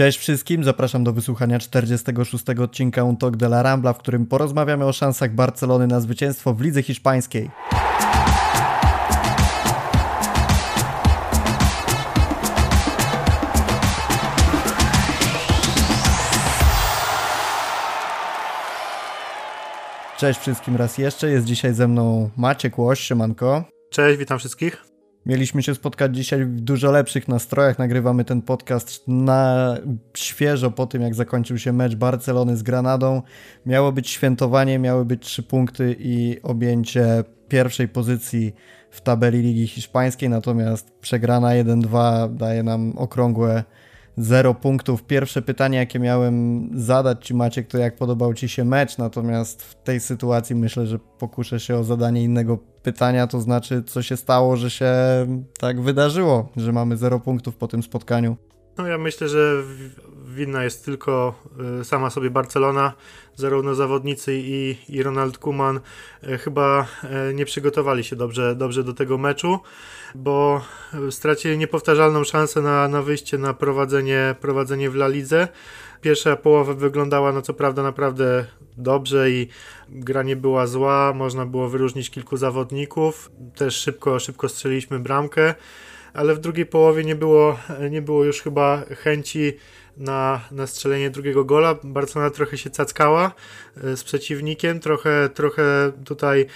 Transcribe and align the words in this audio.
Cześć 0.00 0.18
wszystkim, 0.18 0.64
zapraszam 0.64 1.04
do 1.04 1.12
wysłuchania 1.12 1.58
46 1.58 2.44
odcinka 2.60 3.04
Un 3.04 3.16
Talk 3.16 3.36
de 3.36 3.46
la 3.46 3.62
Rambla, 3.62 3.92
w 3.92 3.98
którym 3.98 4.26
porozmawiamy 4.26 4.84
o 4.84 4.92
szansach 4.92 5.34
Barcelony 5.34 5.86
na 5.86 6.00
zwycięstwo 6.00 6.54
w 6.54 6.60
lidze 6.60 6.82
hiszpańskiej. 6.82 7.50
Cześć 20.18 20.40
wszystkim 20.40 20.76
raz 20.76 20.98
jeszcze, 20.98 21.30
jest 21.30 21.46
dzisiaj 21.46 21.74
ze 21.74 21.88
mną 21.88 22.30
Maciek 22.36 22.78
Łoś, 22.78 23.00
siemanko. 23.00 23.64
Cześć, 23.90 24.18
witam 24.18 24.38
wszystkich. 24.38 24.89
Mieliśmy 25.26 25.62
się 25.62 25.74
spotkać 25.74 26.16
dzisiaj 26.16 26.44
w 26.44 26.60
dużo 26.60 26.90
lepszych 26.90 27.28
nastrojach. 27.28 27.78
Nagrywamy 27.78 28.24
ten 28.24 28.42
podcast 28.42 29.08
na 29.08 29.76
świeżo 30.16 30.70
po 30.70 30.86
tym, 30.86 31.02
jak 31.02 31.14
zakończył 31.14 31.58
się 31.58 31.72
mecz 31.72 31.94
Barcelony 31.94 32.56
z 32.56 32.62
Granadą. 32.62 33.22
Miało 33.66 33.92
być 33.92 34.08
świętowanie, 34.08 34.78
miały 34.78 35.04
być 35.04 35.22
trzy 35.26 35.42
punkty 35.42 35.96
i 35.98 36.42
objęcie 36.42 37.24
pierwszej 37.48 37.88
pozycji 37.88 38.54
w 38.90 39.00
tabeli 39.00 39.42
Ligi 39.42 39.66
Hiszpańskiej, 39.66 40.28
natomiast 40.28 40.92
przegrana 41.00 41.48
1-2 41.48 42.34
daje 42.34 42.62
nam 42.62 42.98
okrągłe 42.98 43.64
0 44.16 44.54
punktów. 44.54 45.02
Pierwsze 45.02 45.42
pytanie, 45.42 45.78
jakie 45.78 45.98
miałem 45.98 46.68
zadać 46.74 47.26
Ci, 47.26 47.34
Maciek, 47.34 47.66
to 47.66 47.78
jak 47.78 47.96
podobał 47.96 48.34
Ci 48.34 48.48
się 48.48 48.64
mecz, 48.64 48.98
natomiast 48.98 49.62
w 49.62 49.82
tej 49.82 50.00
sytuacji 50.00 50.56
myślę, 50.56 50.86
że 50.86 50.98
pokuszę 50.98 51.60
się 51.60 51.76
o 51.76 51.84
zadanie 51.84 52.24
innego 52.24 52.58
pytania, 52.82 53.26
to 53.26 53.40
znaczy, 53.40 53.82
co 53.82 54.02
się 54.02 54.16
stało, 54.16 54.56
że 54.56 54.70
się 54.70 54.94
tak 55.58 55.80
wydarzyło, 55.80 56.48
że 56.56 56.72
mamy 56.72 56.96
0 56.96 57.20
punktów 57.20 57.56
po 57.56 57.68
tym 57.68 57.82
spotkaniu. 57.82 58.36
No 58.78 58.86
ja 58.86 58.98
myślę, 58.98 59.28
że 59.28 59.62
winna 60.34 60.64
jest 60.64 60.84
tylko 60.84 61.34
y, 61.80 61.84
sama 61.84 62.10
sobie 62.10 62.30
Barcelona, 62.30 62.92
zarówno 63.36 63.74
zawodnicy 63.74 64.34
i, 64.34 64.76
i 64.88 65.02
Ronald 65.02 65.38
Kuman 65.38 65.80
y, 66.24 66.38
chyba 66.38 66.86
y, 67.30 67.34
nie 67.34 67.44
przygotowali 67.44 68.04
się 68.04 68.16
dobrze, 68.16 68.54
dobrze 68.56 68.84
do 68.84 68.94
tego 68.94 69.18
meczu, 69.18 69.58
bo 70.14 70.60
stracili 71.10 71.58
niepowtarzalną 71.58 72.24
szansę 72.24 72.62
na, 72.62 72.88
na 72.88 73.02
wyjście 73.02 73.38
na 73.38 73.54
prowadzenie, 73.54 74.34
prowadzenie 74.40 74.90
w 74.90 74.94
La 74.94 75.08
Lidze. 75.08 75.48
Pierwsza 76.00 76.36
połowa 76.36 76.74
wyglądała, 76.74 77.32
no 77.32 77.42
co 77.42 77.54
prawda, 77.54 77.82
naprawdę 77.82 78.46
dobrze 78.76 79.30
i 79.30 79.48
gra 79.88 80.22
nie 80.22 80.36
była 80.36 80.66
zła, 80.66 81.12
można 81.16 81.46
było 81.46 81.68
wyróżnić 81.68 82.10
kilku 82.10 82.36
zawodników, 82.36 83.30
też 83.56 83.76
szybko, 83.76 84.18
szybko 84.18 84.48
strzeliliśmy 84.48 84.98
bramkę 84.98 85.54
ale 86.12 86.34
w 86.34 86.38
drugiej 86.38 86.66
połowie 86.66 87.04
nie 87.04 87.16
było, 87.16 87.58
nie 87.90 88.02
było 88.02 88.24
już 88.24 88.42
chyba 88.42 88.82
chęci 88.96 89.52
na, 89.96 90.40
na 90.50 90.66
strzelenie 90.66 91.10
drugiego 91.10 91.44
gola. 91.44 91.74
Barcelona 91.82 92.30
trochę 92.30 92.58
się 92.58 92.70
cackała 92.70 93.32
e, 93.84 93.96
z 93.96 94.04
przeciwnikiem, 94.04 94.80
trochę, 94.80 95.28
trochę 95.34 95.92
tutaj 96.04 96.46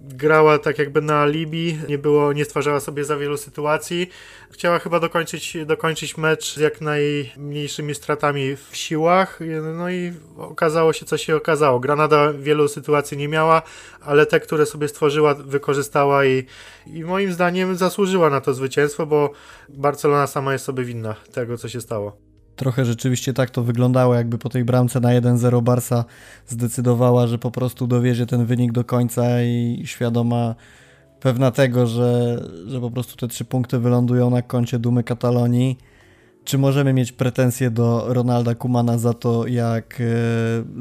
grała 0.00 0.58
tak 0.58 0.78
jakby 0.78 1.02
na 1.02 1.20
alibi, 1.20 1.78
nie 1.88 1.98
było, 1.98 2.32
nie 2.32 2.44
stwarzała 2.44 2.80
sobie 2.80 3.04
za 3.04 3.16
wielu 3.16 3.36
sytuacji. 3.36 4.08
Chciała 4.50 4.78
chyba 4.78 5.00
dokończyć, 5.00 5.56
dokończyć 5.66 6.16
mecz 6.16 6.54
z 6.54 6.56
jak 6.56 6.80
najmniejszymi 6.80 7.94
stratami 7.94 8.56
w 8.56 8.76
siłach, 8.76 9.38
no 9.76 9.90
i 9.90 10.12
okazało 10.36 10.92
się, 10.92 11.06
co 11.06 11.18
się 11.18 11.36
okazało. 11.36 11.80
Granada 11.80 12.32
wielu 12.32 12.68
sytuacji 12.68 13.16
nie 13.16 13.28
miała, 13.28 13.62
ale 14.00 14.26
te, 14.26 14.40
które 14.40 14.66
sobie 14.66 14.88
stworzyła, 14.88 15.34
wykorzystała 15.34 16.24
i, 16.24 16.46
i 16.86 17.04
moim 17.04 17.32
zdaniem 17.32 17.76
zasłużyła 17.76 18.30
na 18.30 18.40
to 18.40 18.54
zwycięstwo, 18.54 19.06
bo 19.06 19.30
Barcelona 19.68 20.26
sama 20.26 20.52
jest 20.52 20.64
sobie 20.64 20.84
winna 20.84 21.14
tego, 21.32 21.58
co 21.58 21.68
się 21.68 21.80
stało. 21.80 22.31
Trochę 22.56 22.84
rzeczywiście 22.84 23.32
tak 23.32 23.50
to 23.50 23.62
wyglądało, 23.62 24.14
jakby 24.14 24.38
po 24.38 24.48
tej 24.48 24.64
bramce 24.64 25.00
na 25.00 25.08
1-0 25.08 25.62
Barsa 25.62 26.04
zdecydowała, 26.46 27.26
że 27.26 27.38
po 27.38 27.50
prostu 27.50 27.86
dowiezie 27.86 28.26
ten 28.26 28.46
wynik 28.46 28.72
do 28.72 28.84
końca 28.84 29.42
i 29.42 29.82
świadoma 29.84 30.54
pewna 31.20 31.50
tego, 31.50 31.86
że, 31.86 32.42
że 32.66 32.80
po 32.80 32.90
prostu 32.90 33.16
te 33.16 33.28
trzy 33.28 33.44
punkty 33.44 33.78
wylądują 33.78 34.30
na 34.30 34.42
koncie 34.42 34.78
dumy 34.78 35.04
Katalonii. 35.04 35.78
Czy 36.44 36.58
możemy 36.58 36.92
mieć 36.92 37.12
pretensje 37.12 37.70
do 37.70 38.04
Ronalda 38.08 38.54
Kumana 38.54 38.98
za 38.98 39.14
to, 39.14 39.46
jak 39.46 40.00
e, 40.00 40.04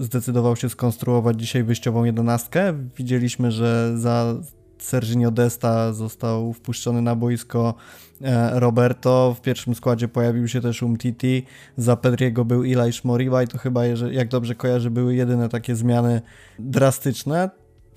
zdecydował 0.04 0.56
się 0.56 0.70
skonstruować 0.70 1.40
dzisiaj 1.40 1.64
wyjściową 1.64 2.04
jedenastkę? 2.04 2.74
Widzieliśmy, 2.98 3.52
że 3.52 3.98
za 3.98 4.36
Serginio 4.84 5.31
Desta 5.31 5.94
został 5.94 6.53
wpuszczony 6.53 7.02
na 7.02 7.16
boisko 7.16 7.74
e, 8.22 8.59
Roberto. 8.59 9.36
W 9.38 9.42
pierwszym 9.42 9.75
składzie 9.75 10.08
pojawił 10.08 10.47
się 10.47 10.62
też 10.62 10.84
Umtiti. 10.84 11.46
Za 11.78 11.96
Pedriego 11.96 12.46
był 12.46 12.64
Eli 12.64 12.92
Moriba 13.03 13.44
i 13.44 13.47
to 13.47 13.58
chyba, 13.58 13.86
jak 13.86 14.28
dobrze 14.28 14.56
kojarzę, 14.56 14.90
były 14.90 15.16
jedyne 15.16 15.50
takie 15.50 15.75
zmiany 15.75 16.22
drastyczne. 16.59 17.50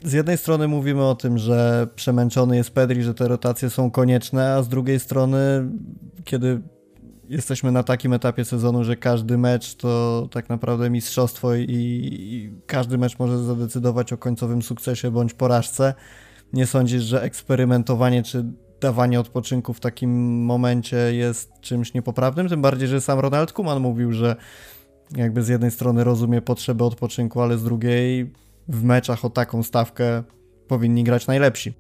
Z 0.05 0.13
jednej 0.13 0.39
strony 0.39 0.69
mówimy 0.69 1.05
o 1.05 1.15
tym, 1.15 1.39
że 1.39 1.89
przemęczony 1.95 2.57
jest 2.57 2.71
Pedri, 2.71 3.03
że 3.03 3.15
te 3.15 3.29
rotacje 3.29 3.71
są 3.71 3.91
konieczne, 3.91 4.55
a 4.55 4.63
z 4.63 4.69
drugiej 4.69 5.01
strony, 5.01 5.39
kiedy 6.25 6.61
jesteśmy 7.29 7.73
na 7.73 7.83
takim 7.83 8.13
etapie 8.13 8.45
sezonu, 8.45 8.85
że 8.85 8.97
każdy 8.97 9.39
mecz 9.39 9.75
to 9.75 10.29
tak 10.33 10.49
naprawdę 10.49 10.91
mistrzostwo 10.91 11.55
i, 11.55 11.67
i 11.69 12.53
każdy 12.67 12.99
mecz 12.99 13.19
może 13.19 13.45
zadecydować 13.45 14.13
o 14.13 14.19
końcowym 14.19 14.63
sukcesie 14.63 15.11
bądź 15.11 15.35
porażce, 15.35 15.95
nie 16.53 16.67
sądzisz, 16.67 17.03
że 17.03 17.23
eksperymentowanie 17.23 18.23
czy 18.23 18.45
dawanie 18.81 19.21
odpoczynku 19.21 19.75
w 19.75 19.81
takim 19.81 20.45
momencie 20.45 20.97
jest 20.97 21.53
czymś 21.61 21.95
niepoprawnym? 21.95 22.49
Tym 22.49 22.63
bardziej, 22.63 22.89
że 22.89 23.01
sam 23.01 23.19
Ronald 23.19 23.53
Kuman 23.53 23.81
mówił, 23.81 24.13
że 24.13 24.37
jakby 25.17 25.43
z 25.43 25.49
jednej 25.49 25.71
strony 25.71 26.05
rozumie 26.05 26.43
potrzebę 26.43 26.85
odpoczynku, 26.85 27.41
ale 27.41 27.59
z 27.59 27.65
drugiej 27.65 28.33
w 28.69 28.85
meczach 28.85 29.25
o 29.25 29.31
taką 29.31 29.63
stawkę 29.63 30.23
powinni 30.69 31.05
grać 31.05 31.27
najlepsi. 31.27 31.75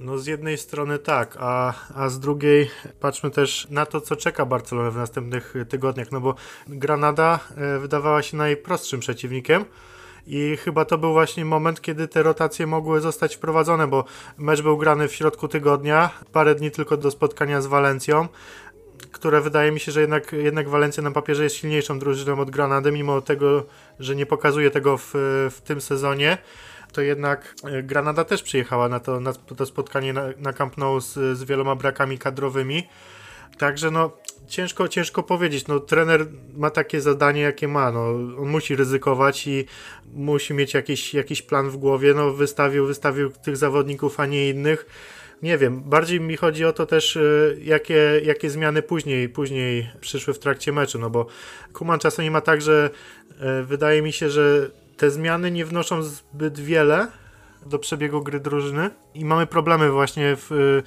No 0.00 0.18
z 0.18 0.26
jednej 0.26 0.58
strony 0.58 0.98
tak, 0.98 1.36
a, 1.40 1.74
a 1.94 2.08
z 2.08 2.20
drugiej 2.20 2.70
patrzmy 3.00 3.30
też 3.30 3.66
na 3.70 3.86
to, 3.86 4.00
co 4.00 4.16
czeka 4.16 4.46
Barcelonę 4.46 4.90
w 4.90 4.96
następnych 4.96 5.54
tygodniach, 5.68 6.12
no 6.12 6.20
bo 6.20 6.34
Granada 6.68 7.40
e, 7.56 7.78
wydawała 7.78 8.22
się 8.22 8.36
najprostszym 8.36 9.00
przeciwnikiem, 9.00 9.64
i 10.26 10.56
chyba 10.56 10.84
to 10.84 10.98
był 10.98 11.12
właśnie 11.12 11.44
moment, 11.44 11.80
kiedy 11.80 12.08
te 12.08 12.22
rotacje 12.22 12.66
mogły 12.66 13.00
zostać 13.00 13.36
wprowadzone, 13.36 13.86
bo 13.86 14.04
mecz 14.38 14.62
był 14.62 14.76
grany 14.76 15.08
w 15.08 15.14
środku 15.14 15.48
tygodnia, 15.48 16.10
parę 16.32 16.54
dni 16.54 16.70
tylko 16.70 16.96
do 16.96 17.10
spotkania 17.10 17.60
z 17.60 17.66
Walencją, 17.66 18.28
które 19.12 19.40
wydaje 19.40 19.72
mi 19.72 19.80
się, 19.80 19.92
że 19.92 20.00
jednak, 20.00 20.32
jednak 20.32 20.68
Walencja 20.68 21.02
na 21.02 21.10
papierze 21.10 21.44
jest 21.44 21.56
silniejszą 21.56 21.98
drużyną 21.98 22.40
od 22.40 22.50
Granady, 22.50 22.92
mimo 22.92 23.20
tego, 23.20 23.64
że 24.00 24.16
nie 24.16 24.26
pokazuje 24.26 24.70
tego 24.70 24.96
w, 24.96 25.10
w 25.50 25.60
tym 25.64 25.80
sezonie 25.80 26.38
to 26.92 27.00
jednak 27.00 27.54
Granada 27.82 28.24
też 28.24 28.42
przyjechała 28.42 28.88
na 28.88 29.00
to, 29.00 29.20
na 29.20 29.32
to 29.32 29.66
spotkanie 29.66 30.12
na, 30.12 30.22
na 30.38 30.52
Camp 30.52 30.76
Nou 30.76 31.00
z, 31.00 31.38
z 31.38 31.44
wieloma 31.44 31.74
brakami 31.74 32.18
kadrowymi. 32.18 32.88
Także 33.58 33.90
no, 33.90 34.10
ciężko, 34.48 34.88
ciężko 34.88 35.22
powiedzieć. 35.22 35.66
No, 35.66 35.80
trener 35.80 36.26
ma 36.56 36.70
takie 36.70 37.00
zadanie, 37.00 37.40
jakie 37.40 37.68
ma. 37.68 37.92
No, 37.92 38.08
on 38.10 38.48
musi 38.48 38.76
ryzykować 38.76 39.46
i 39.46 39.64
musi 40.14 40.54
mieć 40.54 40.74
jakiś, 40.74 41.14
jakiś 41.14 41.42
plan 41.42 41.70
w 41.70 41.76
głowie. 41.76 42.14
No, 42.14 42.32
wystawił, 42.32 42.86
wystawił 42.86 43.30
tych 43.30 43.56
zawodników, 43.56 44.20
a 44.20 44.26
nie 44.26 44.48
innych. 44.48 44.86
Nie 45.42 45.58
wiem, 45.58 45.82
bardziej 45.82 46.20
mi 46.20 46.36
chodzi 46.36 46.64
o 46.64 46.72
to 46.72 46.86
też, 46.86 47.16
y, 47.16 47.60
jakie, 47.64 48.20
jakie 48.24 48.50
zmiany 48.50 48.82
później, 48.82 49.28
później 49.28 49.90
przyszły 50.00 50.34
w 50.34 50.38
trakcie 50.38 50.72
meczu, 50.72 50.98
no 50.98 51.10
bo 51.10 51.26
Kuman 51.72 51.98
czasami 51.98 52.30
ma 52.30 52.40
tak, 52.40 52.62
że 52.62 52.90
y, 53.60 53.64
wydaje 53.64 54.02
mi 54.02 54.12
się, 54.12 54.30
że 54.30 54.70
te 54.96 55.10
zmiany 55.10 55.50
nie 55.50 55.64
wnoszą 55.64 56.02
zbyt 56.02 56.60
wiele 56.60 57.06
do 57.66 57.78
przebiegu 57.78 58.22
gry 58.22 58.40
drużyny 58.40 58.90
i 59.14 59.24
mamy 59.24 59.46
problemy 59.46 59.90
właśnie 59.90 60.36
w 60.36 60.82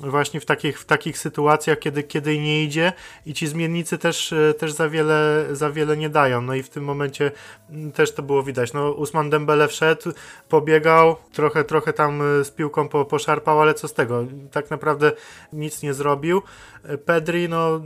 właśnie 0.00 0.40
w 0.40 0.46
takich, 0.46 0.80
w 0.80 0.84
takich 0.84 1.18
sytuacjach, 1.18 1.78
kiedy, 1.78 2.02
kiedy 2.02 2.38
nie 2.38 2.64
idzie 2.64 2.92
i 3.26 3.34
ci 3.34 3.46
zmiennicy 3.46 3.98
też, 3.98 4.32
e, 4.32 4.54
też 4.54 4.72
za, 4.72 4.88
wiele, 4.88 5.46
za 5.52 5.70
wiele 5.70 5.96
nie 5.96 6.10
dają. 6.10 6.42
No 6.42 6.54
i 6.54 6.62
w 6.62 6.68
tym 6.68 6.84
momencie 6.84 7.30
mm, 7.70 7.92
też 7.92 8.12
to 8.12 8.22
było 8.22 8.42
widać. 8.42 8.72
No, 8.72 8.90
Usman 8.90 9.30
Dembele 9.30 9.68
wszedł, 9.68 10.12
pobiegał, 10.48 11.16
trochę, 11.32 11.64
trochę 11.64 11.92
tam 11.92 12.22
e, 12.22 12.44
z 12.44 12.50
piłką 12.50 12.88
po, 12.88 13.04
poszarpał, 13.04 13.60
ale 13.60 13.74
co 13.74 13.88
z 13.88 13.94
tego? 13.94 14.26
Tak 14.52 14.70
naprawdę 14.70 15.12
nic 15.52 15.82
nie 15.82 15.94
zrobił. 15.94 16.42
E, 16.84 16.98
Pedri, 16.98 17.48
no 17.48 17.80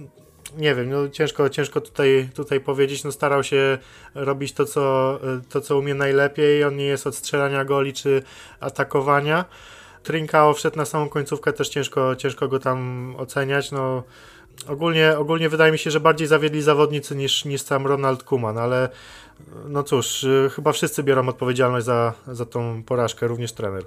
nie 0.56 0.74
wiem, 0.74 0.90
no 0.90 1.08
ciężko, 1.08 1.48
ciężko 1.48 1.80
tutaj, 1.80 2.28
tutaj 2.34 2.60
powiedzieć, 2.60 3.04
no 3.04 3.12
starał 3.12 3.44
się 3.44 3.78
robić 4.14 4.52
to 4.52 4.64
co, 4.64 5.18
to, 5.48 5.60
co 5.60 5.78
umie 5.78 5.94
najlepiej, 5.94 6.64
on 6.64 6.76
nie 6.76 6.84
jest 6.84 7.06
od 7.06 7.16
strzelania 7.16 7.64
goli 7.64 7.92
czy 7.92 8.22
atakowania. 8.60 9.44
Trinkao 10.02 10.54
wszedł 10.54 10.76
na 10.76 10.84
samą 10.84 11.08
końcówkę, 11.08 11.52
też 11.52 11.68
ciężko, 11.68 12.16
ciężko 12.16 12.48
go 12.48 12.58
tam 12.58 13.14
oceniać. 13.18 13.72
No, 13.72 14.02
ogólnie, 14.68 15.18
ogólnie 15.18 15.48
wydaje 15.48 15.72
mi 15.72 15.78
się, 15.78 15.90
że 15.90 16.00
bardziej 16.00 16.26
zawiedli 16.26 16.62
zawodnicy 16.62 17.16
niż, 17.16 17.44
niż 17.44 17.62
sam 17.62 17.86
Ronald 17.86 18.22
Kuman, 18.22 18.58
ale 18.58 18.88
no 19.68 19.82
cóż, 19.82 20.26
chyba 20.50 20.72
wszyscy 20.72 21.02
biorą 21.02 21.28
odpowiedzialność 21.28 21.86
za, 21.86 22.14
za 22.26 22.46
tą 22.46 22.82
porażkę, 22.82 23.26
również 23.26 23.52
trener. 23.52 23.84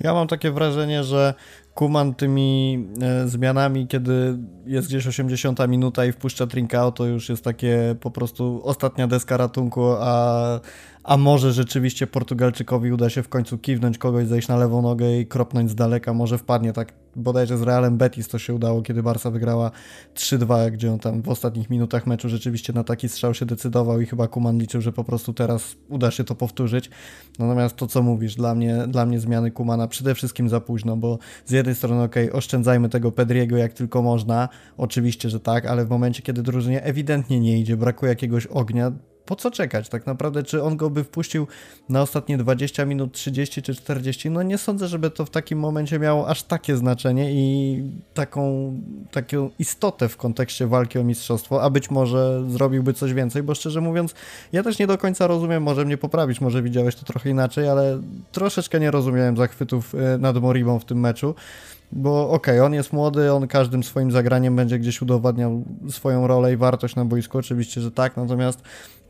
Ja 0.00 0.14
mam 0.14 0.28
takie 0.28 0.50
wrażenie, 0.50 1.04
że 1.04 1.34
Kuman 1.74 2.14
tymi 2.14 2.78
e, 3.02 3.28
zmianami, 3.28 3.86
kiedy 3.86 4.38
jest 4.66 4.88
gdzieś 4.88 5.06
80 5.06 5.68
minuta 5.68 6.04
i 6.04 6.12
wpuszcza 6.12 6.46
Trinkao, 6.46 6.92
to 6.92 7.06
już 7.06 7.28
jest 7.28 7.44
takie 7.44 7.96
po 8.00 8.10
prostu 8.10 8.60
ostatnia 8.64 9.06
deska 9.06 9.36
ratunku, 9.36 9.84
a, 10.00 10.60
a 11.08 11.16
może 11.16 11.52
rzeczywiście 11.52 12.06
Portugalczykowi 12.06 12.92
uda 12.92 13.10
się 13.10 13.22
w 13.22 13.28
końcu 13.28 13.58
kiwnąć 13.58 13.98
kogoś, 13.98 14.26
zejść 14.26 14.48
na 14.48 14.56
lewą 14.56 14.82
nogę 14.82 15.18
i 15.20 15.26
kropnąć 15.26 15.70
z 15.70 15.74
daleka, 15.74 16.14
może 16.14 16.38
wpadnie 16.38 16.72
tak 16.72 16.92
bodajże 17.16 17.58
z 17.58 17.62
Realem 17.62 17.96
Betis 17.96 18.28
to 18.28 18.38
się 18.38 18.54
udało, 18.54 18.82
kiedy 18.82 19.02
Barca 19.02 19.30
wygrała 19.30 19.70
3-2, 20.14 20.70
gdzie 20.70 20.92
on 20.92 20.98
tam 20.98 21.22
w 21.22 21.28
ostatnich 21.28 21.70
minutach 21.70 22.06
meczu 22.06 22.28
rzeczywiście 22.28 22.72
na 22.72 22.84
taki 22.84 23.08
strzał 23.08 23.34
się 23.34 23.46
decydował 23.46 24.00
i 24.00 24.06
chyba 24.06 24.28
Kuman 24.28 24.58
liczył, 24.58 24.80
że 24.80 24.92
po 24.92 25.04
prostu 25.04 25.32
teraz 25.32 25.76
uda 25.88 26.10
się 26.10 26.24
to 26.24 26.34
powtórzyć. 26.34 26.90
Natomiast 27.38 27.76
to, 27.76 27.86
co 27.86 28.02
mówisz, 28.02 28.34
dla 28.34 28.54
mnie, 28.54 28.84
dla 28.88 29.06
mnie 29.06 29.20
zmiany 29.20 29.50
Kumana 29.50 29.88
przede 29.88 30.14
wszystkim 30.14 30.48
za 30.48 30.60
późno, 30.60 30.96
bo 30.96 31.18
z 31.46 31.50
jednej 31.50 31.74
strony, 31.74 32.02
ok, 32.02 32.14
oszczędzajmy 32.32 32.88
tego 32.88 33.12
Pedriego 33.12 33.56
jak 33.56 33.72
tylko 33.72 34.02
można, 34.02 34.48
oczywiście, 34.76 35.30
że 35.30 35.40
tak, 35.40 35.66
ale 35.66 35.84
w 35.84 35.90
momencie, 35.90 36.22
kiedy 36.22 36.42
drużynie 36.42 36.82
ewidentnie 36.82 37.40
nie 37.40 37.60
idzie, 37.60 37.76
brakuje 37.76 38.10
jakiegoś 38.10 38.46
ognia, 38.46 38.92
po 39.28 39.36
co 39.36 39.50
czekać 39.50 39.88
tak 39.88 40.06
naprawdę? 40.06 40.42
Czy 40.42 40.62
on 40.62 40.76
go 40.76 40.90
by 40.90 41.04
wpuścił 41.04 41.46
na 41.88 42.02
ostatnie 42.02 42.38
20 42.38 42.84
minut, 42.84 43.12
30 43.12 43.62
czy 43.62 43.74
40? 43.74 44.30
No 44.30 44.42
nie 44.42 44.58
sądzę, 44.58 44.88
żeby 44.88 45.10
to 45.10 45.24
w 45.24 45.30
takim 45.30 45.58
momencie 45.58 45.98
miało 45.98 46.28
aż 46.28 46.42
takie 46.42 46.76
znaczenie 46.76 47.32
i 47.32 47.82
taką, 48.14 48.74
taką 49.10 49.50
istotę 49.58 50.08
w 50.08 50.16
kontekście 50.16 50.66
walki 50.66 50.98
o 50.98 51.04
mistrzostwo, 51.04 51.62
a 51.62 51.70
być 51.70 51.90
może 51.90 52.44
zrobiłby 52.48 52.92
coś 52.92 53.12
więcej, 53.12 53.42
bo 53.42 53.54
szczerze 53.54 53.80
mówiąc, 53.80 54.14
ja 54.52 54.62
też 54.62 54.78
nie 54.78 54.86
do 54.86 54.98
końca 54.98 55.26
rozumiem, 55.26 55.62
może 55.62 55.84
mnie 55.84 55.96
poprawić, 55.96 56.40
może 56.40 56.62
widziałeś 56.62 56.94
to 56.94 57.04
trochę 57.04 57.30
inaczej, 57.30 57.68
ale 57.68 58.00
troszeczkę 58.32 58.80
nie 58.80 58.90
rozumiałem 58.90 59.36
zachwytów 59.36 59.94
e, 59.94 60.18
nad 60.18 60.36
Moribą 60.36 60.78
w 60.78 60.84
tym 60.84 61.00
meczu. 61.00 61.34
Bo 61.92 62.30
okej, 62.30 62.54
okay, 62.54 62.66
on 62.66 62.74
jest 62.74 62.92
młody, 62.92 63.32
on 63.32 63.48
każdym 63.48 63.82
swoim 63.82 64.10
zagraniem 64.10 64.56
będzie 64.56 64.78
gdzieś 64.78 65.02
udowadniał 65.02 65.64
swoją 65.88 66.26
rolę 66.26 66.52
i 66.52 66.56
wartość 66.56 66.96
na 66.96 67.04
boisku, 67.04 67.38
oczywiście, 67.38 67.80
że 67.80 67.90
tak, 67.90 68.16
natomiast 68.16 68.62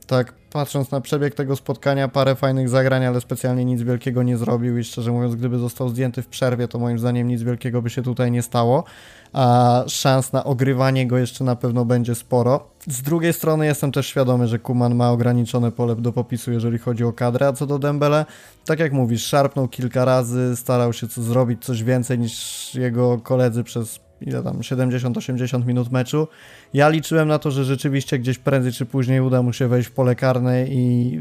tak 0.09 0.33
patrząc 0.53 0.91
na 0.91 1.01
przebieg 1.01 1.35
tego 1.35 1.57
spotkania, 1.57 2.09
parę 2.09 2.35
fajnych 2.35 2.69
zagrań, 2.69 3.05
ale 3.05 3.21
specjalnie 3.21 3.65
nic 3.65 3.83
wielkiego 3.83 4.23
nie 4.23 4.37
zrobił 4.37 4.79
i 4.79 4.85
szczerze 4.85 5.13
mówiąc, 5.13 5.35
gdyby 5.35 5.59
został 5.59 5.89
zdjęty 5.89 6.23
w 6.23 6.27
przerwie, 6.27 6.69
to 6.69 6.79
moim 6.79 6.99
zdaniem 6.99 7.29
nic 7.29 7.43
wielkiego 7.43 7.83
by 7.83 7.91
się 7.91 8.03
tutaj 8.03 8.31
nie 8.31 8.43
stało, 8.43 8.85
a 9.33 9.85
szans 9.87 10.33
na 10.33 10.45
ogrywanie 10.45 11.07
go 11.07 11.19
jeszcze 11.19 11.45
na 11.45 11.57
pewno 11.57 11.85
będzie 11.85 12.15
sporo. 12.15 12.69
Z 12.87 13.03
drugiej 13.03 13.33
strony 13.33 13.67
jestem 13.67 13.93
też 13.93 14.07
świadomy, 14.07 14.49
że 14.49 14.59
Kuman 14.59 14.95
ma 14.95 15.11
ograniczone 15.11 15.73
pole 15.73 15.97
do 15.97 16.13
popisu, 16.13 16.53
jeżeli 16.53 16.79
chodzi 16.79 17.05
o 17.05 17.13
kadrę, 17.13 17.47
a 17.47 17.53
co 17.53 17.67
do 17.67 17.79
Dembele, 17.79 18.27
tak 18.65 18.79
jak 18.79 18.93
mówisz, 18.93 19.27
szarpnął 19.27 19.69
kilka 19.69 20.05
razy, 20.05 20.57
starał 20.57 20.93
się 20.93 21.09
co 21.09 21.23
zrobić 21.23 21.65
coś 21.65 21.83
więcej 21.83 22.19
niż 22.19 22.75
jego 22.75 23.19
koledzy 23.19 23.65
przez 23.65 24.01
ile 24.21 24.43
tam, 24.43 24.59
70-80 24.59 25.67
minut 25.67 25.93
meczu. 25.93 26.29
Ja 26.75 26.89
liczyłem 26.89 27.29
na 27.29 27.39
to, 27.39 27.51
że 27.51 27.65
rzeczywiście 27.65 28.19
gdzieś 28.19 28.39
prędzej 28.39 28.73
czy 28.73 28.87
później 28.87 29.21
uda 29.21 29.43
mu 29.43 29.53
się 29.53 29.69
wejść 29.69 29.89
w 29.89 29.93
pole 29.93 30.15
karne 30.15 30.67
i 30.69 31.19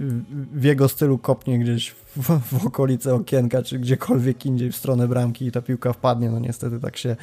w 0.54 0.64
jego 0.64 0.90
stylu 0.90 1.18
kopnie 1.18 1.60
gdzieś 1.60 1.92
w, 1.92 2.40
w 2.60 2.66
okolice 2.68 3.16
okienka, 3.16 3.64
czy 3.64 3.80
gdziekolwiek 3.80 4.46
indziej 4.46 4.72
w 4.72 4.76
stronę 4.76 5.08
bramki 5.08 5.46
i 5.46 5.52
ta 5.52 5.62
piłka 5.62 5.94
wpadnie. 5.94 6.30
No 6.30 6.40
niestety 6.40 6.80
tak 6.80 6.98
się 6.98 7.16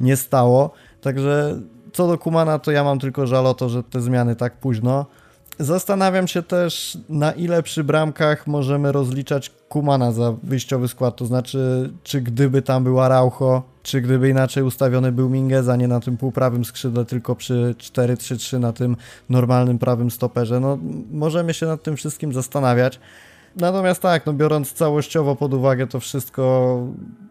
nie 0.00 0.16
stało. 0.16 0.70
Także 1.00 1.60
co 1.92 2.08
do 2.08 2.18
Kumana, 2.18 2.58
to 2.58 2.70
ja 2.70 2.84
mam 2.84 2.98
tylko 2.98 3.26
żal 3.26 3.46
o 3.46 3.54
to, 3.54 3.68
że 3.68 3.82
te 3.82 4.00
zmiany 4.00 4.36
tak 4.36 4.56
późno. 4.56 5.06
Zastanawiam 5.58 6.28
się 6.28 6.42
też, 6.42 6.98
na 7.08 7.32
ile 7.32 7.62
przy 7.62 7.84
bramkach 7.84 8.46
możemy 8.46 8.92
rozliczać 8.92 9.50
Kumana 9.68 10.12
za 10.12 10.34
wyjściowy 10.42 10.88
skład. 10.88 11.16
To 11.16 11.26
znaczy, 11.26 11.90
czy 12.02 12.20
gdyby 12.20 12.62
tam 12.62 12.84
była 12.84 13.08
Raucho, 13.08 13.62
czy 13.82 14.00
gdyby 14.00 14.28
inaczej 14.28 14.62
ustawiony 14.62 15.12
był 15.12 15.28
Mingez, 15.30 15.68
a 15.68 15.76
nie 15.76 15.88
na 15.88 16.00
tym 16.00 16.16
półprawym 16.16 16.64
skrzydle, 16.64 17.04
tylko 17.04 17.36
przy 17.36 17.74
4-3-3 17.78 18.60
na 18.60 18.72
tym 18.72 18.96
normalnym 19.28 19.78
prawym 19.78 20.10
stoperze. 20.10 20.60
No, 20.60 20.78
możemy 21.12 21.54
się 21.54 21.66
nad 21.66 21.82
tym 21.82 21.96
wszystkim 21.96 22.32
zastanawiać. 22.32 23.00
Natomiast 23.56 24.02
tak, 24.02 24.26
no 24.26 24.32
biorąc 24.32 24.72
całościowo 24.72 25.36
pod 25.36 25.54
uwagę 25.54 25.86
to 25.86 26.00
wszystko, 26.00 26.78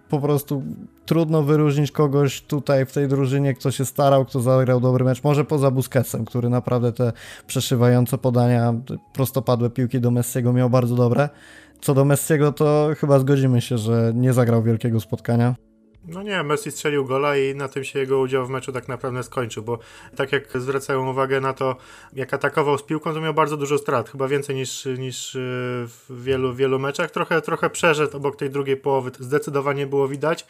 po 0.09 0.19
prostu 0.19 0.63
trudno 1.05 1.43
wyróżnić 1.43 1.91
kogoś 1.91 2.41
tutaj 2.41 2.85
w 2.85 2.91
tej 2.91 3.07
drużynie, 3.07 3.53
kto 3.53 3.71
się 3.71 3.85
starał, 3.85 4.25
kto 4.25 4.41
zagrał 4.41 4.79
dobry 4.79 5.05
mecz. 5.05 5.23
Może 5.23 5.45
poza 5.45 5.71
Busquetsem, 5.71 6.25
który 6.25 6.49
naprawdę 6.49 6.93
te 6.93 7.13
przeszywające 7.47 8.17
podania, 8.17 8.73
prostopadłe 9.13 9.69
piłki 9.69 10.01
do 10.01 10.11
Messiego 10.11 10.53
miał 10.53 10.69
bardzo 10.69 10.95
dobre. 10.95 11.29
Co 11.81 11.93
do 11.93 12.05
Messiego, 12.05 12.51
to 12.51 12.89
chyba 12.97 13.19
zgodzimy 13.19 13.61
się, 13.61 13.77
że 13.77 14.11
nie 14.15 14.33
zagrał 14.33 14.63
wielkiego 14.63 14.99
spotkania. 14.99 15.55
No 16.07 16.23
nie, 16.23 16.43
Messi 16.43 16.71
strzelił 16.71 17.05
gola 17.05 17.37
i 17.37 17.55
na 17.55 17.67
tym 17.67 17.83
się 17.83 17.99
jego 17.99 18.19
udział 18.19 18.45
w 18.45 18.49
meczu 18.49 18.71
tak 18.71 18.87
naprawdę 18.87 19.23
skończył, 19.23 19.63
bo 19.63 19.79
tak 20.15 20.31
jak 20.31 20.61
zwracają 20.61 21.09
uwagę 21.09 21.41
na 21.41 21.53
to, 21.53 21.75
jak 22.13 22.33
atakował 22.33 22.77
z 22.77 22.83
piłką, 22.83 23.13
to 23.13 23.21
miał 23.21 23.33
bardzo 23.33 23.57
dużo 23.57 23.77
strat, 23.77 24.09
chyba 24.09 24.27
więcej 24.27 24.55
niż, 24.55 24.87
niż 24.97 25.35
y, 25.35 25.39
w 25.87 26.23
wielu, 26.23 26.53
wielu 26.53 26.79
meczach. 26.79 27.11
Trochę, 27.11 27.41
trochę 27.41 27.69
przeszedł 27.69 28.17
obok 28.17 28.35
tej 28.35 28.49
drugiej 28.49 28.77
połowy, 28.77 29.11
zdecydowanie 29.19 29.87
było 29.87 30.07
widać. 30.07 30.45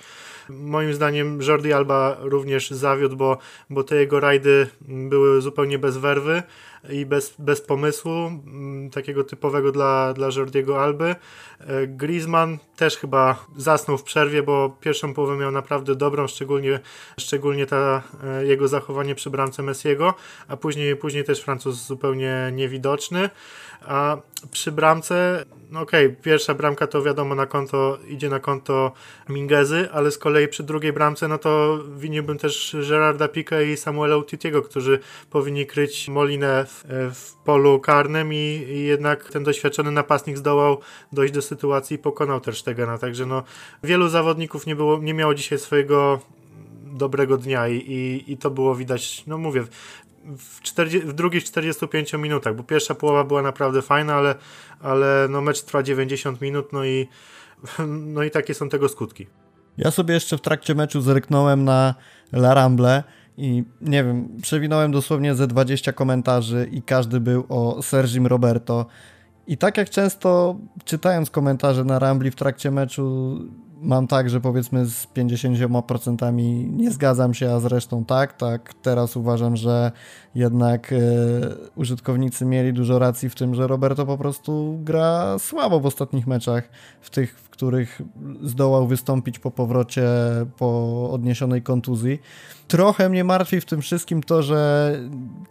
Moim 0.49 0.93
zdaniem 0.93 1.41
Jordi 1.41 1.73
Alba 1.73 2.17
również 2.19 2.71
zawiódł, 2.71 3.15
bo, 3.15 3.37
bo 3.69 3.83
te 3.83 3.95
jego 3.95 4.19
rajdy 4.19 4.67
były 4.81 5.41
zupełnie 5.41 5.79
bez 5.79 5.97
werwy 5.97 6.43
i 6.89 7.05
bez, 7.05 7.35
bez 7.39 7.61
pomysłu, 7.61 8.11
mm, 8.11 8.89
takiego 8.89 9.23
typowego 9.23 9.71
dla, 9.71 10.13
dla 10.13 10.27
Jordiego 10.37 10.83
Alby. 10.83 11.15
E, 11.59 11.87
Griezmann 11.87 12.57
też 12.75 12.97
chyba 12.97 13.45
zasnął 13.57 13.97
w 13.97 14.03
przerwie, 14.03 14.43
bo 14.43 14.77
pierwszą 14.81 15.13
połowę 15.13 15.37
miał 15.37 15.51
naprawdę 15.51 15.95
dobrą, 15.95 16.27
szczególnie, 16.27 16.79
szczególnie 17.19 17.65
ta, 17.65 18.03
e, 18.23 18.45
jego 18.45 18.67
zachowanie 18.67 19.15
przy 19.15 19.29
bramce 19.29 19.63
Messiego, 19.63 20.13
a 20.47 20.57
później, 20.57 20.95
później 20.95 21.23
też 21.23 21.41
Francuz 21.41 21.87
zupełnie 21.87 22.51
niewidoczny. 22.53 23.29
A 23.87 24.17
przy 24.51 24.71
bramce, 24.71 25.45
no 25.71 25.81
okej, 25.81 26.05
okay, 26.05 26.17
pierwsza 26.21 26.53
bramka 26.53 26.87
to 26.87 27.03
wiadomo 27.03 27.35
na 27.35 27.45
konto, 27.45 27.97
idzie 28.07 28.29
na 28.29 28.39
konto 28.39 28.91
Mingezy, 29.29 29.89
ale 29.91 30.11
z 30.11 30.17
kolei 30.17 30.47
przy 30.47 30.63
drugiej 30.63 30.93
bramce, 30.93 31.27
no 31.27 31.37
to 31.37 31.79
winiłbym 31.97 32.37
też 32.37 32.75
Gerarda 32.89 33.27
Pique 33.27 33.65
i 33.73 33.77
Samuela 33.77 34.17
Utitiego, 34.17 34.61
którzy 34.61 34.99
powinni 35.29 35.65
kryć 35.65 36.09
Molinę 36.09 36.65
w, 36.65 36.83
w 37.13 37.33
polu 37.45 37.79
karnym 37.79 38.33
i, 38.33 38.65
i, 38.69 38.83
jednak 38.83 39.29
ten 39.29 39.43
doświadczony 39.43 39.91
napastnik 39.91 40.37
zdołał 40.37 40.79
dojść 41.11 41.33
do 41.33 41.41
sytuacji 41.41 41.95
i 41.95 41.99
pokonał 41.99 42.41
też 42.41 42.59
Stegena, 42.59 42.97
także 42.97 43.25
no 43.25 43.43
wielu 43.83 44.09
zawodników 44.09 44.65
nie, 44.65 44.75
było, 44.75 44.99
nie 44.99 45.13
miało 45.13 45.33
dzisiaj 45.33 45.59
swojego 45.59 46.19
dobrego 46.91 47.37
dnia 47.37 47.67
i, 47.67 47.75
i, 47.75 48.31
i 48.31 48.37
to 48.37 48.49
było 48.49 48.75
widać, 48.75 49.23
no 49.27 49.37
mówię, 49.37 49.63
w, 50.37 50.61
40, 50.61 51.07
w 51.07 51.13
drugich 51.13 51.43
45 51.43 52.13
minutach, 52.13 52.55
bo 52.55 52.63
pierwsza 52.63 52.95
połowa 52.95 53.23
była 53.23 53.41
naprawdę 53.41 53.81
fajna, 53.81 54.13
ale, 54.13 54.35
ale 54.79 55.27
no 55.29 55.41
mecz 55.41 55.61
trwa 55.61 55.83
90 55.83 56.41
minut, 56.41 56.73
no 56.73 56.85
i, 56.85 57.07
no 58.13 58.23
i 58.23 58.31
takie 58.31 58.53
są 58.53 58.69
tego 58.69 58.89
skutki. 58.89 59.27
Ja 59.77 59.91
sobie 59.91 60.13
jeszcze 60.13 60.37
w 60.37 60.41
trakcie 60.41 60.75
meczu 60.75 61.01
zerknąłem 61.01 61.63
na 61.63 61.95
La 62.33 62.53
Ramble 62.53 63.03
i 63.37 63.63
nie 63.81 64.03
wiem, 64.03 64.29
przewinąłem 64.41 64.91
dosłownie 64.91 65.35
ze 65.35 65.47
20 65.47 65.93
komentarzy 65.93 66.69
i 66.71 66.81
każdy 66.81 67.19
był 67.19 67.45
o 67.49 67.81
Sergim 67.81 68.27
Roberto. 68.27 68.85
I 69.47 69.57
tak 69.57 69.77
jak 69.77 69.89
często 69.89 70.55
czytając 70.85 71.29
komentarze 71.29 71.83
na 71.83 71.99
Rambli 71.99 72.31
w 72.31 72.35
trakcie 72.35 72.71
meczu 72.71 73.37
mam 73.81 74.07
tak, 74.07 74.29
że 74.29 74.41
powiedzmy 74.41 74.85
z 74.85 75.07
50% 75.07 76.33
nie 76.69 76.91
zgadzam 76.91 77.33
się, 77.33 77.51
a 77.51 77.59
zresztą 77.59 78.05
tak, 78.05 78.33
tak. 78.37 78.73
Teraz 78.81 79.17
uważam, 79.17 79.55
że 79.55 79.91
jednak 80.35 80.93
e, 80.93 80.97
użytkownicy 81.75 82.45
mieli 82.45 82.73
dużo 82.73 82.99
racji 82.99 83.29
w 83.29 83.35
tym, 83.35 83.55
że 83.55 83.67
Roberto 83.67 84.05
po 84.05 84.17
prostu 84.17 84.79
gra 84.83 85.39
słabo 85.39 85.79
w 85.79 85.85
ostatnich 85.85 86.27
meczach, 86.27 86.69
w 87.01 87.09
tych, 87.09 87.39
w 87.39 87.49
których 87.49 88.01
zdołał 88.43 88.87
wystąpić 88.87 89.39
po 89.39 89.51
powrocie 89.51 90.07
po 90.57 91.09
odniesionej 91.11 91.61
kontuzji. 91.61 92.19
Trochę 92.67 93.09
mnie 93.09 93.23
martwi 93.23 93.61
w 93.61 93.65
tym 93.65 93.81
wszystkim 93.81 94.23
to, 94.23 94.43
że 94.43 94.91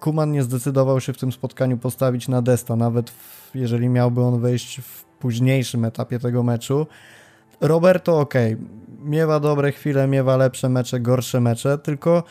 Kuman 0.01 0.33
nie 0.33 0.43
zdecydował 0.43 1.01
się 1.01 1.13
w 1.13 1.19
tym 1.19 1.33
spotkaniu 1.33 1.79
postawić 1.79 2.29
na 2.29 2.43
Desta, 2.43 2.77
nawet 2.77 3.11
w, 3.11 3.51
jeżeli 3.55 3.89
miałby 3.89 4.23
on 4.23 4.41
wejść 4.41 4.81
w 4.81 5.05
późniejszym 5.05 5.85
etapie 5.85 6.19
tego 6.19 6.43
meczu. 6.43 6.87
Roberto 7.61 8.21
ok, 8.21 8.35
miewa 9.05 9.41
dobre 9.41 9.73
chwile, 9.73 10.07
miewa 10.07 10.37
lepsze 10.37 10.69
mecze, 10.69 11.01
gorsze 11.01 11.41
mecze, 11.41 11.79
tylko 11.79 12.23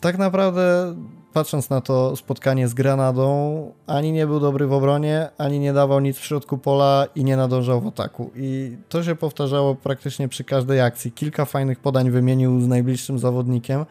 tak 0.00 0.18
naprawdę 0.18 0.94
patrząc 1.32 1.70
na 1.70 1.80
to 1.80 2.16
spotkanie 2.16 2.68
z 2.68 2.74
Granadą, 2.74 3.72
ani 3.86 4.12
nie 4.12 4.26
był 4.26 4.40
dobry 4.40 4.66
w 4.66 4.72
obronie, 4.72 5.28
ani 5.38 5.58
nie 5.58 5.72
dawał 5.72 6.00
nic 6.00 6.18
w 6.18 6.24
środku 6.24 6.58
pola 6.58 7.06
i 7.14 7.24
nie 7.24 7.36
nadążał 7.36 7.80
w 7.80 7.86
ataku. 7.86 8.30
I 8.36 8.76
to 8.88 9.02
się 9.04 9.14
powtarzało 9.14 9.74
praktycznie 9.74 10.28
przy 10.28 10.44
każdej 10.44 10.80
akcji. 10.80 11.12
Kilka 11.12 11.44
fajnych 11.44 11.78
podań 11.78 12.10
wymienił 12.10 12.60
z 12.60 12.68
najbliższym 12.68 13.18
zawodnikiem. 13.18 13.84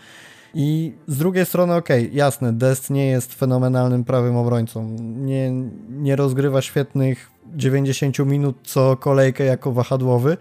I 0.54 0.94
z 1.08 1.18
drugiej 1.18 1.46
strony, 1.46 1.76
okej, 1.76 2.04
okay, 2.04 2.16
jasne, 2.16 2.54
Dest 2.54 2.90
nie 2.90 3.08
jest 3.08 3.34
fenomenalnym 3.34 4.04
prawym 4.04 4.36
obrońcą. 4.38 4.96
Nie, 5.00 5.52
nie 5.90 6.16
rozgrywa 6.16 6.62
świetnych 6.62 7.32
90 7.56 8.20
minut 8.20 8.56
co 8.64 8.98
kolejkę 8.98 9.44
jako 9.44 9.72
wahadłowy, 9.72 10.38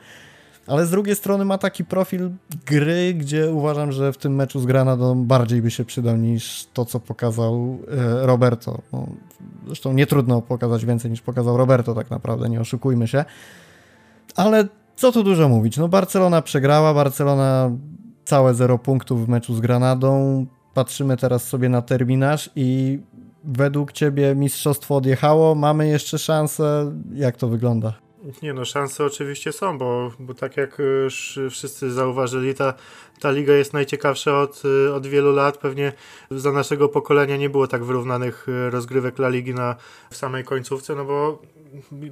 ale 0.67 0.87
z 0.87 0.90
drugiej 0.90 1.17
strony 1.17 1.45
ma 1.45 1.59
taki 1.59 1.85
profil 1.85 2.31
gry, 2.67 3.14
gdzie 3.14 3.52
uważam, 3.52 3.93
że 3.93 4.12
w 4.12 4.19
tym 4.19 4.35
meczu 4.35 4.61
z 4.61 4.67
Granadą 4.67 5.25
bardziej 5.25 5.62
by 5.62 5.71
się 5.71 5.85
przydał 5.85 6.17
niż 6.17 6.67
to, 6.73 6.85
co 6.85 7.00
pokazał 7.00 7.79
e, 7.88 8.26
Roberto. 8.26 8.79
No, 8.93 9.07
zresztą 9.67 9.93
nie 9.93 10.07
trudno 10.07 10.43
pokazać 10.43 10.85
więcej 10.85 11.11
niż 11.11 11.21
pokazał 11.21 11.57
Roberto 11.57 11.95
tak 11.95 12.11
naprawdę, 12.11 12.49
nie 12.49 12.61
oszukujmy 12.61 13.09
się. 13.09 13.25
Ale 14.37 14.69
co 14.97 15.12
tu 15.12 15.23
dużo 15.23 15.49
mówić, 15.49 15.76
no 15.76 15.88
Barcelona 15.88 16.43
przegrała, 16.43 16.95
Barcelona 16.95 17.71
całe 18.25 18.55
0 18.55 18.79
punktów 18.79 19.26
w 19.26 19.29
meczu 19.29 19.55
z 19.55 19.61
Granadą. 19.61 20.47
Patrzymy 20.75 21.17
teraz 21.17 21.49
sobie 21.49 21.69
na 21.69 21.83
terminarz 21.83 22.50
i 22.57 22.99
według 23.45 23.93
Ciebie 23.93 24.35
mistrzostwo 24.35 24.97
odjechało, 24.97 25.55
mamy 25.55 25.88
jeszcze 25.88 26.19
szansę, 26.19 26.93
jak 27.14 27.37
to 27.37 27.49
wygląda? 27.49 28.10
Nie 28.43 28.53
no, 28.53 28.65
szanse 28.65 29.05
oczywiście 29.05 29.53
są, 29.53 29.79
bo, 29.79 30.12
bo 30.19 30.35
tak 30.35 30.57
jak 30.57 30.79
już 31.05 31.39
wszyscy 31.50 31.93
zauważyli, 31.93 32.55
ta, 32.55 32.75
ta 33.21 33.31
liga 33.31 33.55
jest 33.55 33.73
najciekawsza 33.73 34.41
od, 34.41 34.62
od 34.95 35.07
wielu 35.07 35.33
lat. 35.33 35.59
Pewnie 35.59 35.93
za 36.31 36.53
naszego 36.53 36.89
pokolenia 36.89 37.37
nie 37.37 37.50
było 37.50 37.67
tak 37.67 37.85
wyrównanych 37.85 38.47
rozgrywek 38.71 39.19
La 39.19 39.29
Ligi 39.29 39.55
na, 39.55 39.77
w 40.11 40.17
samej 40.17 40.45
końcówce, 40.45 40.95
no 40.95 41.05
bo 41.05 41.43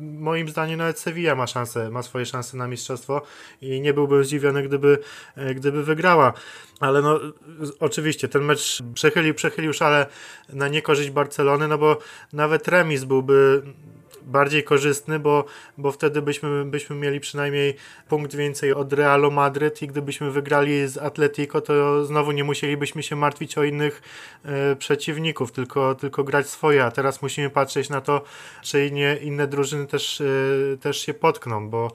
moim 0.01 0.49
zdaniem 0.49 0.79
nawet 0.79 0.99
Sevilla 0.99 1.35
ma 1.35 1.47
szansę, 1.47 1.91
ma 1.91 2.03
swoje 2.03 2.27
szanse 2.27 2.57
na 2.57 2.69
mistrzostwo 2.69 3.23
i 3.61 3.81
nie 3.81 3.95
byłbym 3.95 4.25
zdziwiony, 4.25 4.63
gdyby, 4.63 4.99
gdyby 5.55 5.85
wygrała. 5.85 6.33
Ale 6.81 7.03
no, 7.03 7.21
oczywiście 7.81 8.29
ten 8.29 8.43
mecz 8.43 8.83
przechylił, 8.95 9.35
przechylił 9.35 9.73
szale 9.73 10.07
na 10.53 10.69
niekorzyść 10.69 11.11
Barcelony, 11.11 11.69
no 11.69 11.79
bo 11.79 11.99
nawet 12.33 12.69
remis 12.69 13.05
byłby 13.05 13.63
bardziej 14.23 14.65
korzystny, 14.65 15.19
bo, 15.19 15.45
bo 15.79 15.93
wtedy 15.93 16.23
byśmy, 16.23 16.65
byśmy 16.65 16.97
mieli 16.97 17.21
przynajmniej 17.21 17.75
punkt 18.09 18.35
więcej 18.35 18.73
od 18.73 18.93
Realu 18.93 19.31
Madryt 19.31 19.83
i 19.83 19.87
gdybyśmy 19.87 20.31
wygrali 20.31 20.89
z 20.89 20.99
Atletico, 20.99 21.61
to 21.61 22.05
znowu 22.05 22.33
nie 22.33 22.45
musielibyśmy 22.45 23.03
się 23.03 23.17
martwić 23.17 23.59
o 23.59 23.65
innych 23.65 24.03
e, 24.45 24.77
przeciwników, 24.77 25.53
tylko, 25.53 25.95
tylko 25.95 26.25
grać 26.25 26.49
swoje, 26.49 26.85
a 26.85 26.91
teraz 26.91 27.23
musimy 27.23 27.51
patrzeć 27.51 27.91
na 27.91 28.01
to, 28.01 28.23
czy 28.63 28.91
nie, 28.91 29.17
inne 29.17 29.47
drużyny 29.47 29.87
też, 29.87 30.21
e, 30.21 30.25
też 30.81 31.01
się 31.01 31.15
potkną, 31.15 31.71
bo 31.71 31.93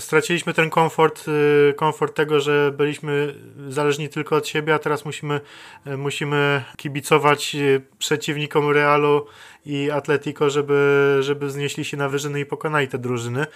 straciliśmy 0.00 0.54
ten 0.54 0.70
komfort, 0.70 1.24
y, 1.28 1.74
komfort 1.76 2.16
tego, 2.16 2.40
że 2.40 2.72
byliśmy 2.76 3.34
zależni 3.68 4.08
tylko 4.08 4.36
od 4.36 4.48
siebie, 4.48 4.74
a 4.74 4.78
teraz 4.78 5.04
musimy, 5.04 5.40
y, 5.86 5.96
musimy 5.96 6.64
kibicować 6.76 7.54
y, 7.54 7.82
przeciwnikom 7.98 8.70
Realu 8.70 9.26
i 9.66 9.90
Atletico, 9.90 10.50
żeby, 10.50 11.18
żeby 11.20 11.50
znieśli 11.50 11.84
się 11.84 11.96
na 11.96 12.08
wyżyny 12.08 12.40
i 12.40 12.46
pokonali 12.46 12.88
te 12.88 12.98
drużyny. 12.98 13.46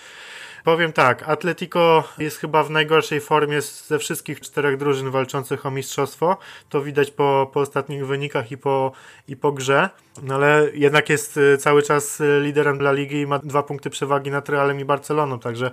Powiem 0.64 0.92
tak, 0.92 1.28
Atletico 1.28 2.04
jest 2.18 2.38
chyba 2.38 2.64
w 2.64 2.70
najgorszej 2.70 3.20
formie 3.20 3.60
ze 3.62 3.98
wszystkich 3.98 4.40
czterech 4.40 4.76
drużyn 4.76 5.10
walczących 5.10 5.66
o 5.66 5.70
mistrzostwo. 5.70 6.36
To 6.68 6.82
widać 6.82 7.10
po, 7.10 7.50
po 7.52 7.60
ostatnich 7.60 8.06
wynikach 8.06 8.50
i 8.50 8.58
po, 8.58 8.92
i 9.28 9.36
po 9.36 9.52
grze. 9.52 9.90
No 10.22 10.34
ale 10.34 10.66
jednak 10.74 11.08
jest 11.08 11.36
y, 11.36 11.58
cały 11.58 11.82
czas 11.82 12.20
y, 12.20 12.40
liderem 12.42 12.78
dla 12.78 12.92
ligi 12.92 13.20
i 13.20 13.26
ma 13.26 13.38
dwa 13.38 13.62
punkty 13.62 13.90
przewagi 13.90 14.30
nad 14.30 14.48
Realem 14.48 14.80
i 14.80 14.84
Barceloną. 14.84 15.38
Także 15.38 15.70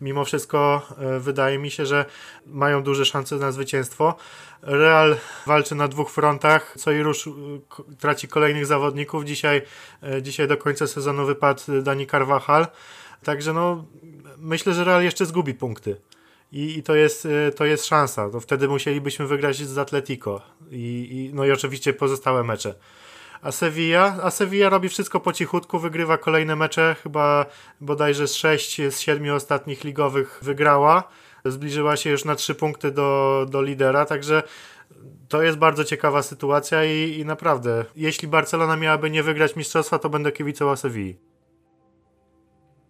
mimo 0.00 0.24
wszystko 0.24 0.86
y, 1.16 1.20
wydaje 1.20 1.58
mi 1.58 1.70
się, 1.70 1.86
że 1.86 2.04
mają 2.46 2.82
duże 2.82 3.04
szanse 3.04 3.36
na 3.36 3.52
zwycięstwo. 3.52 4.14
Real 4.62 5.16
walczy 5.46 5.74
na 5.74 5.88
dwóch 5.88 6.10
frontach, 6.10 6.74
co 6.78 6.92
i 6.92 7.02
rusz 7.02 7.28
traci 7.98 8.28
kolejnych 8.28 8.66
zawodników. 8.66 9.24
Dzisiaj, 9.24 9.62
dzisiaj 10.22 10.48
do 10.48 10.56
końca 10.56 10.86
sezonu 10.86 11.26
wypadł 11.26 11.82
Dani 11.82 12.06
Carvajal. 12.06 12.66
Także 13.24 13.52
no, 13.52 13.84
myślę, 14.40 14.74
że 14.74 14.84
Real 14.84 15.02
jeszcze 15.02 15.26
zgubi 15.26 15.54
punkty. 15.54 15.96
I, 16.52 16.78
i 16.78 16.82
to, 16.82 16.94
jest, 16.94 17.26
y, 17.26 17.52
to 17.56 17.64
jest 17.64 17.86
szansa. 17.86 18.30
To 18.30 18.40
wtedy 18.40 18.68
musielibyśmy 18.68 19.26
wygrać 19.26 19.56
z 19.56 19.78
Atletico. 19.78 20.40
I, 20.70 21.08
i, 21.10 21.34
no 21.34 21.44
i 21.44 21.52
oczywiście 21.52 21.92
pozostałe 21.92 22.44
mecze. 22.44 22.74
A 23.42 23.52
Sevilla, 23.52 24.16
a 24.22 24.30
Sevilla 24.30 24.68
robi 24.68 24.88
wszystko 24.88 25.20
po 25.20 25.32
cichutku, 25.32 25.78
wygrywa 25.78 26.18
kolejne 26.18 26.56
mecze, 26.56 26.96
chyba 27.02 27.46
bodajże 27.80 28.28
z 28.28 28.34
6 28.34 28.76
z 28.76 29.00
7 29.00 29.34
ostatnich 29.34 29.84
ligowych 29.84 30.38
wygrała. 30.42 31.08
Zbliżyła 31.44 31.96
się 31.96 32.10
już 32.10 32.24
na 32.24 32.34
3 32.34 32.54
punkty 32.54 32.90
do, 32.90 33.46
do 33.50 33.62
lidera, 33.62 34.04
także 34.04 34.42
to 35.28 35.42
jest 35.42 35.58
bardzo 35.58 35.84
ciekawa 35.84 36.22
sytuacja 36.22 36.84
i, 36.84 37.18
i 37.18 37.24
naprawdę, 37.24 37.84
jeśli 37.96 38.28
Barcelona 38.28 38.76
miałaby 38.76 39.10
nie 39.10 39.22
wygrać 39.22 39.56
mistrzostwa, 39.56 39.98
to 39.98 40.10
będę 40.10 40.32
kibicował 40.32 40.76
Sevilla. 40.76 41.27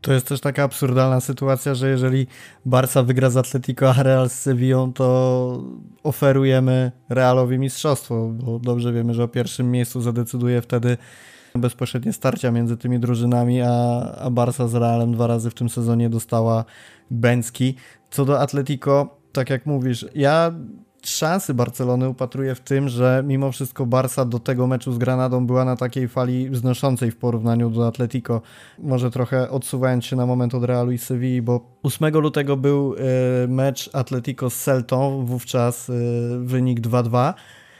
To 0.01 0.13
jest 0.13 0.29
też 0.29 0.41
taka 0.41 0.63
absurdalna 0.63 1.21
sytuacja, 1.21 1.75
że 1.75 1.89
jeżeli 1.91 2.27
Barca 2.67 3.03
wygra 3.03 3.31
z 3.31 3.37
Atletico, 3.37 3.91
a 3.91 4.03
Real 4.03 4.31
z 4.31 4.33
Sevillą, 4.33 4.93
to 4.93 5.63
oferujemy 6.03 6.93
Realowi 7.09 7.59
mistrzostwo, 7.59 8.29
bo 8.29 8.59
dobrze 8.59 8.93
wiemy, 8.93 9.15
że 9.15 9.25
o 9.25 9.29
pierwszym 9.29 9.71
miejscu 9.71 10.01
zadecyduje 10.01 10.63
wtedy 10.63 10.97
bezpośrednie 11.55 12.13
starcia 12.13 12.51
między 12.51 12.77
tymi 12.77 12.99
drużynami, 13.01 13.63
a, 13.63 14.01
a 14.19 14.31
Barca 14.31 14.69
z 14.69 14.75
Realem 14.75 15.13
dwa 15.13 15.27
razy 15.27 15.51
w 15.51 15.55
tym 15.55 15.69
sezonie 15.69 16.11
dostała 16.11 16.65
Bęcki. 17.11 17.75
Co 18.11 18.25
do 18.25 18.41
Atletico, 18.41 19.19
tak 19.33 19.51
jak 19.51 19.67
mówisz, 19.67 20.07
ja 20.15 20.53
szansy 21.09 21.55
Barcelony 21.55 22.09
upatruję 22.09 22.55
w 22.55 22.61
tym, 22.61 22.89
że 22.89 23.23
mimo 23.27 23.53
wszystko 23.53 23.87
Barca 23.87 24.25
do 24.25 24.39
tego 24.39 24.67
meczu 24.67 24.93
z 24.93 24.99
Granadą 24.99 25.47
była 25.47 25.65
na 25.65 25.77
takiej 25.77 26.09
fali 26.09 26.51
wznoszącej 26.51 27.11
w 27.11 27.17
porównaniu 27.17 27.71
do 27.71 27.87
Atletico. 27.87 28.43
Może 28.79 29.11
trochę 29.11 29.51
odsuwając 29.51 30.05
się 30.05 30.17
na 30.17 30.27
moment 30.27 30.55
od 30.55 30.65
Realu 30.65 30.91
i 30.91 30.99
Sewilli, 30.99 31.43
bo 31.43 31.61
8 31.83 32.15
lutego 32.15 32.57
był 32.57 32.95
e, 32.95 33.49
mecz 33.49 33.91
Atletico 33.93 34.51
z 34.51 34.57
Celtą, 34.57 35.25
wówczas 35.27 35.91
e, 35.91 35.93
wynik 36.39 36.81
2-2. 36.81 37.35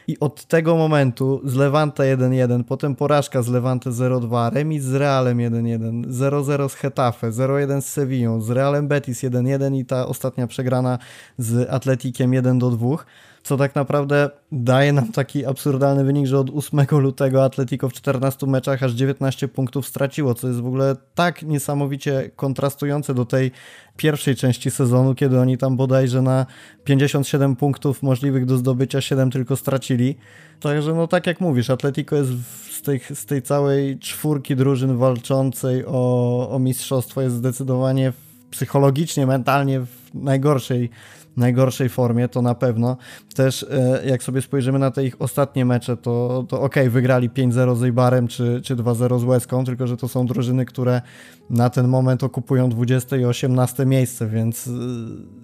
I 0.09 0.19
od 0.21 0.45
tego 0.45 0.77
momentu 0.77 1.41
z 1.45 1.55
Levante 1.55 2.17
1-1, 2.17 2.65
potem 2.65 2.97
porażka 2.97 3.43
z 3.43 3.49
Levante 3.49 3.91
0-2, 3.91 4.53
remis 4.53 4.83
z 4.83 4.95
Realem 4.95 5.39
1-1, 5.39 6.07
0-0 6.07 6.69
z 6.69 6.75
Hetafe, 6.75 7.31
0-1 7.31 7.81
z 7.81 7.87
Sevillą, 7.87 8.41
z 8.41 8.51
Realem 8.51 8.89
Betis 8.89 9.23
1-1 9.23 9.77
i 9.77 9.85
ta 9.85 10.07
ostatnia 10.07 10.47
przegrana 10.47 10.99
z 11.39 11.71
Atletikiem 11.71 12.31
1-2 12.31 12.99
co 13.43 13.57
tak 13.57 13.75
naprawdę 13.75 14.31
daje 14.53 14.93
nam 14.93 15.13
taki 15.13 15.47
absurdalny 15.47 16.05
wynik, 16.05 16.27
że 16.27 16.39
od 16.39 16.51
8 16.51 16.87
lutego 16.91 17.45
Atletico 17.45 17.89
w 17.89 17.93
14 17.93 18.47
meczach 18.47 18.83
aż 18.83 18.93
19 18.93 19.49
punktów 19.49 19.87
straciło, 19.87 20.35
co 20.35 20.49
jest 20.49 20.61
w 20.61 20.67
ogóle 20.67 20.97
tak 21.15 21.43
niesamowicie 21.43 22.31
kontrastujące 22.37 23.15
do 23.15 23.25
tej 23.25 23.51
pierwszej 23.97 24.37
części 24.37 24.71
sezonu, 24.71 25.15
kiedy 25.15 25.41
oni 25.41 25.59
tam 25.59 25.77
bodajże 25.77 26.23
na 26.23 26.47
57 26.85 27.57
punktów 27.57 28.03
możliwych 28.03 28.47
do 28.47 28.57
zdobycia 28.57 29.01
7 29.01 29.31
tylko 29.31 29.57
stracili. 29.57 30.17
Także 30.61 30.95
no 30.95 31.07
tak 31.07 31.27
jak 31.27 31.41
mówisz, 31.41 31.71
Atletico 31.71 32.17
jest 32.17 32.31
z 32.71 32.83
tej, 32.83 33.01
z 33.15 33.27
tej 33.27 33.43
całej 33.43 33.99
czwórki 33.99 34.57
drużyn 34.57 34.97
walczącej 34.97 35.85
o, 35.87 36.51
o 36.51 36.59
mistrzostwo 36.59 37.23
jest 37.23 37.37
zdecydowanie 37.37 38.13
psychologicznie, 38.51 39.27
mentalnie 39.27 39.81
w 39.81 40.15
najgorszej 40.15 40.91
najgorszej 41.39 41.89
formie, 41.89 42.29
to 42.29 42.43
na 42.43 42.55
pewno. 42.55 42.97
Też 43.35 43.67
e, 43.71 44.03
jak 44.07 44.23
sobie 44.23 44.43
spojrzymy 44.43 44.79
na 44.79 44.91
te 44.91 45.05
ich 45.05 45.23
ostatnie 45.23 45.65
mecze, 45.65 45.97
to, 45.97 46.45
to 46.49 46.61
ok, 46.61 46.75
wygrali 46.89 47.31
5-0 47.31 47.77
z 47.77 47.83
Eibarem 47.83 48.29
czy, 48.29 48.61
czy 48.65 48.77
2-0 48.77 49.19
z 49.21 49.25
Łeską, 49.25 49.65
tylko 49.65 49.87
że 49.87 49.97
to 49.97 50.09
są 50.09 50.27
drużyny, 50.27 50.65
które 50.65 51.03
na 51.51 51.71
ten 51.71 51.89
moment 51.89 52.25
okupują 52.25 52.69
20 52.69 53.17
i 53.17 53.25
18 53.25 53.87
miejsce, 53.87 54.27
więc 54.27 54.67
e, 54.67 54.71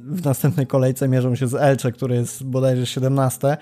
w 0.04 0.24
następnej 0.24 0.66
kolejce 0.66 1.08
mierzą 1.08 1.34
się 1.34 1.48
z 1.48 1.54
Elcze, 1.54 1.92
które 1.92 2.16
jest 2.16 2.44
bodajże 2.44 2.86
17 2.86 3.56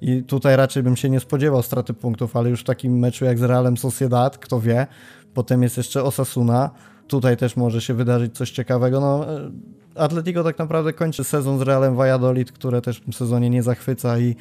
i 0.00 0.22
tutaj 0.22 0.56
raczej 0.56 0.82
bym 0.82 0.96
się 0.96 1.10
nie 1.10 1.20
spodziewał 1.20 1.62
straty 1.62 1.94
punktów, 1.94 2.36
ale 2.36 2.50
już 2.50 2.60
w 2.60 2.64
takim 2.64 2.98
meczu 2.98 3.24
jak 3.24 3.38
z 3.38 3.42
Realem 3.42 3.76
Sociedad, 3.76 4.38
kto 4.38 4.60
wie, 4.60 4.86
potem 5.34 5.62
jest 5.62 5.76
jeszcze 5.76 6.02
Osasuna, 6.02 6.70
tutaj 7.08 7.36
też 7.36 7.56
może 7.56 7.80
się 7.80 7.94
wydarzyć 7.94 8.36
coś 8.36 8.50
ciekawego. 8.50 9.00
No, 9.00 9.36
e, 9.36 9.50
Atletico 9.94 10.44
tak 10.44 10.58
naprawdę 10.58 10.92
kończy 10.92 11.24
sezon 11.24 11.58
z 11.58 11.62
Realem 11.62 11.96
Valladolid, 11.96 12.52
które 12.52 12.82
też 12.82 12.98
w 12.98 13.04
tym 13.04 13.12
sezonie 13.12 13.50
nie 13.50 13.62
zachwyca 13.62 14.18
i 14.18 14.36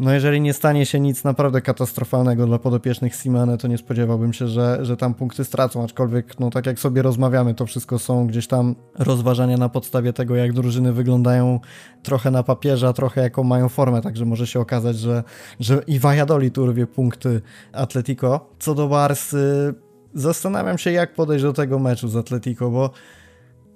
no 0.00 0.12
jeżeli 0.12 0.40
nie 0.40 0.52
stanie 0.52 0.86
się 0.86 1.00
nic 1.00 1.24
naprawdę 1.24 1.60
katastrofalnego 1.60 2.46
dla 2.46 2.58
podopiecznych 2.58 3.14
Simane, 3.14 3.58
to 3.58 3.68
nie 3.68 3.78
spodziewałbym 3.78 4.32
się, 4.32 4.48
że, 4.48 4.78
że 4.82 4.96
tam 4.96 5.14
punkty 5.14 5.44
stracą, 5.44 5.84
aczkolwiek 5.84 6.40
no 6.40 6.50
tak 6.50 6.66
jak 6.66 6.78
sobie 6.78 7.02
rozmawiamy, 7.02 7.54
to 7.54 7.66
wszystko 7.66 7.98
są 7.98 8.26
gdzieś 8.26 8.46
tam 8.46 8.74
rozważania 8.98 9.56
na 9.56 9.68
podstawie 9.68 10.12
tego, 10.12 10.36
jak 10.36 10.52
drużyny 10.52 10.92
wyglądają 10.92 11.60
trochę 12.02 12.30
na 12.30 12.42
papierze, 12.42 12.88
a 12.88 12.92
trochę 12.92 13.20
jaką 13.20 13.44
mają 13.44 13.68
formę, 13.68 14.02
także 14.02 14.24
może 14.24 14.46
się 14.46 14.60
okazać, 14.60 14.98
że, 14.98 15.24
że 15.60 15.82
i 15.86 15.98
Valladolid 15.98 16.58
urwie 16.58 16.86
punkty 16.86 17.40
Atletico. 17.72 18.46
Co 18.58 18.74
do 18.74 18.88
Barsy, 18.88 19.74
zastanawiam 20.14 20.78
się 20.78 20.92
jak 20.92 21.14
podejść 21.14 21.44
do 21.44 21.52
tego 21.52 21.78
meczu 21.78 22.08
z 22.08 22.16
Atletico, 22.16 22.70
bo 22.70 22.90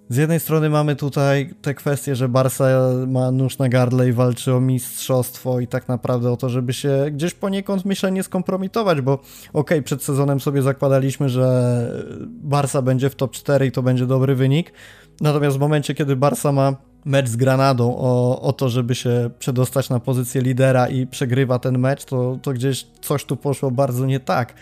z 0.09 0.17
jednej 0.17 0.41
strony 0.41 0.71
mamy 0.71 0.97
tutaj 0.97 1.55
te 1.63 1.75
kwestie, 1.75 2.17
że 2.17 2.29
Barca 2.29 2.65
ma 3.07 3.31
nóż 3.31 3.59
na 3.59 3.69
gardle 3.69 4.09
i 4.09 4.13
walczy 4.13 4.55
o 4.55 4.61
mistrzostwo 4.61 5.61
i 5.61 5.67
tak 5.67 5.89
naprawdę 5.89 6.31
o 6.31 6.37
to, 6.37 6.49
żeby 6.49 6.73
się 6.73 7.07
gdzieś 7.13 7.35
poniekąd 7.35 7.85
myślę 7.85 8.13
nie 8.13 8.23
skompromitować, 8.23 9.01
bo 9.01 9.13
okej, 9.13 9.29
okay, 9.53 9.83
przed 9.83 10.03
sezonem 10.03 10.41
sobie 10.41 10.63
zakładaliśmy, 10.63 11.29
że 11.29 12.05
Barca 12.27 12.83
będzie 12.83 13.11
w 13.11 13.15
top 13.15 13.33
4 13.33 13.67
i 13.67 13.73
to 13.73 13.83
będzie 13.83 14.07
dobry 14.07 14.35
wynik, 14.35 14.73
natomiast 15.21 15.57
w 15.57 15.61
momencie, 15.61 15.95
kiedy 15.95 16.17
Barca 16.17 16.53
ma 16.53 16.77
mecz 17.05 17.29
z 17.29 17.37
Granadą 17.37 17.97
o, 17.97 18.41
o 18.41 18.53
to, 18.53 18.69
żeby 18.69 18.95
się 18.95 19.31
przedostać 19.39 19.91
na 19.91 20.01
pozycję 20.01 20.41
lidera 20.41 20.89
i 20.89 21.07
przegrywa 21.07 21.59
ten 21.59 21.79
mecz, 21.79 22.05
to, 22.05 22.39
to 22.43 22.53
gdzieś 22.53 22.87
coś 23.03 23.25
tu 23.25 23.37
poszło 23.37 23.71
bardzo 23.71 24.07
nie 24.07 24.21
tak. 24.21 24.55